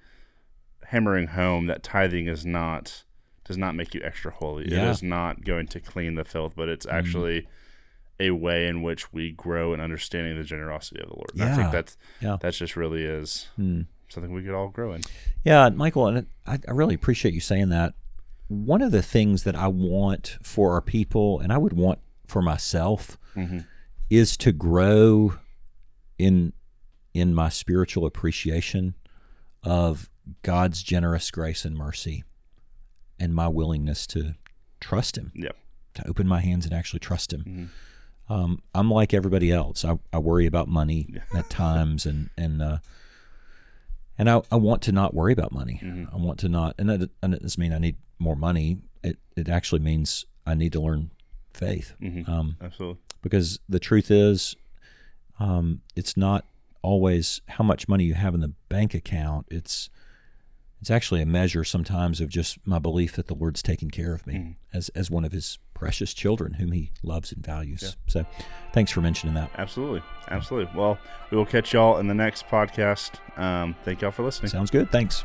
hammering 0.87 1.27
home 1.27 1.67
that 1.67 1.83
tithing 1.83 2.27
is 2.27 2.45
not 2.45 3.03
does 3.45 3.57
not 3.57 3.75
make 3.75 3.95
you 3.95 4.01
extra 4.03 4.31
holy. 4.31 4.65
It 4.65 4.73
Yeah. 4.73 4.91
is 4.91 5.01
not 5.01 5.43
going 5.43 5.67
to 5.67 5.79
clean 5.79 6.15
the 6.15 6.23
filth, 6.23 6.53
but 6.55 6.69
it's 6.69 6.85
actually 6.85 7.47
a 8.19 8.31
way 8.31 8.67
in 8.67 8.81
which 8.81 9.13
we 9.13 9.31
grow 9.31 9.73
in 9.73 9.79
understanding 9.79 10.35
the 10.37 10.43
generosity 10.43 10.99
of 11.01 11.07
the 11.09 11.15
Lord. 11.15 11.31
And 11.33 11.43
I 11.43 11.55
think 11.55 11.71
that's 11.71 11.97
Yeah. 12.21 12.37
that 12.41 12.53
just 12.53 12.75
really 12.75 13.03
is 13.03 13.47
Hmm. 13.55 13.81
something 14.09 14.33
we 14.33 14.43
could 14.43 14.53
all 14.53 14.67
grow 14.69 14.93
in. 14.93 15.01
Yeah, 15.43 15.69
Michael, 15.69 16.07
and 16.07 16.27
I, 16.45 16.59
I 16.67 16.71
really 16.71 16.95
appreciate 16.95 17.33
you 17.33 17.39
saying 17.39 17.69
that. 17.69 17.93
One 18.49 18.81
of 18.81 18.91
the 18.91 19.03
things 19.03 19.43
that 19.43 19.55
I 19.55 19.67
want 19.67 20.37
for 20.41 20.73
our 20.73 20.81
people, 20.81 21.39
and 21.39 21.53
I 21.53 21.57
would 21.57 21.73
want 21.73 21.99
for 22.27 22.41
myself, 22.41 23.17
Mm-hmm. 23.35 23.59
is 24.09 24.35
to 24.37 24.51
grow 24.51 25.35
in 26.17 26.51
in 27.13 27.33
my 27.33 27.49
spiritual 27.49 28.05
appreciation 28.05 28.95
of 29.63 30.09
God's 30.43 30.83
generous 30.83 31.31
grace 31.31 31.63
and 31.65 31.75
mercy, 31.77 32.23
and 33.19 33.33
my 33.33 33.47
willingness 33.47 34.05
to 34.07 34.35
trust 34.79 35.17
Him, 35.17 35.31
Yeah. 35.35 35.51
to 35.95 36.07
open 36.07 36.27
my 36.27 36.41
hands 36.41 36.65
and 36.65 36.73
actually 36.73 36.99
trust 36.99 37.31
Him. 37.33 37.43
Mhm. 37.43 37.67
Um, 38.29 38.61
I'm 38.75 38.91
like 38.91 39.13
everybody 39.13 39.51
else. 39.51 39.83
I, 39.83 39.97
I 40.13 40.19
worry 40.19 40.45
about 40.45 40.67
money 40.67 41.15
at 41.35 41.49
times, 41.49 42.05
and 42.05 42.29
and 42.37 42.61
uh, 42.61 42.77
and 44.17 44.29
I, 44.29 44.41
I 44.51 44.55
want 44.57 44.81
to 44.83 44.91
not 44.91 45.13
worry 45.13 45.33
about 45.33 45.51
money. 45.51 45.79
Mhm. 45.83 46.13
I 46.13 46.17
want 46.17 46.39
to 46.39 46.49
not, 46.49 46.75
and 46.77 46.89
that, 46.89 47.09
and 47.23 47.33
it 47.33 47.41
doesn't 47.41 47.59
mean 47.59 47.73
I 47.73 47.79
need 47.79 47.95
more 48.19 48.35
money. 48.35 48.79
It 49.03 49.17
it 49.35 49.49
actually 49.49 49.79
means 49.79 50.25
I 50.45 50.53
need 50.55 50.73
to 50.73 50.79
learn 50.81 51.11
faith. 51.53 51.95
Mhm. 52.01 52.27
Um, 52.29 52.57
Absolutely. 52.61 53.01
because 53.21 53.59
the 53.67 53.79
truth 53.79 54.11
is, 54.11 54.55
um, 55.39 55.81
it's 55.95 56.15
not 56.15 56.45
always 56.81 57.41
how 57.47 57.63
much 57.63 57.87
money 57.87 58.03
you 58.05 58.13
have 58.13 58.33
in 58.33 58.39
the 58.41 58.53
bank 58.69 58.93
account. 58.93 59.47
It's 59.49 59.89
it's 60.81 60.89
actually 60.91 61.21
a 61.21 61.25
measure 61.25 61.63
sometimes 61.63 62.21
of 62.21 62.29
just 62.29 62.57
my 62.65 62.79
belief 62.79 63.15
that 63.15 63.27
the 63.27 63.35
Lord's 63.35 63.61
taking 63.61 63.89
care 63.89 64.13
of 64.13 64.25
me 64.27 64.33
Mhm. 64.35 64.55
as 64.73 64.89
as 64.89 65.09
one 65.11 65.25
of 65.25 65.31
His 65.31 65.59
precious 65.73 66.13
children, 66.13 66.53
whom 66.53 66.71
He 66.71 66.91
loves 67.03 67.31
and 67.31 67.43
values. 67.45 67.95
So, 68.07 68.25
thanks 68.73 68.91
for 68.91 69.01
mentioning 69.01 69.35
that. 69.35 69.49
Absolutely. 69.57 70.01
Absolutely. 70.29 70.71
Well, 70.77 70.97
we 71.31 71.37
will 71.37 71.45
catch 71.45 71.73
y'all 71.73 71.97
in 71.99 72.07
the 72.07 72.13
next 72.13 72.47
podcast. 72.47 73.15
Um, 73.37 73.75
thank 73.85 74.01
y'all 74.01 74.11
for 74.11 74.23
listening. 74.23 74.49
Sounds 74.49 74.71
good. 74.71 74.91
Thanks. 74.91 75.23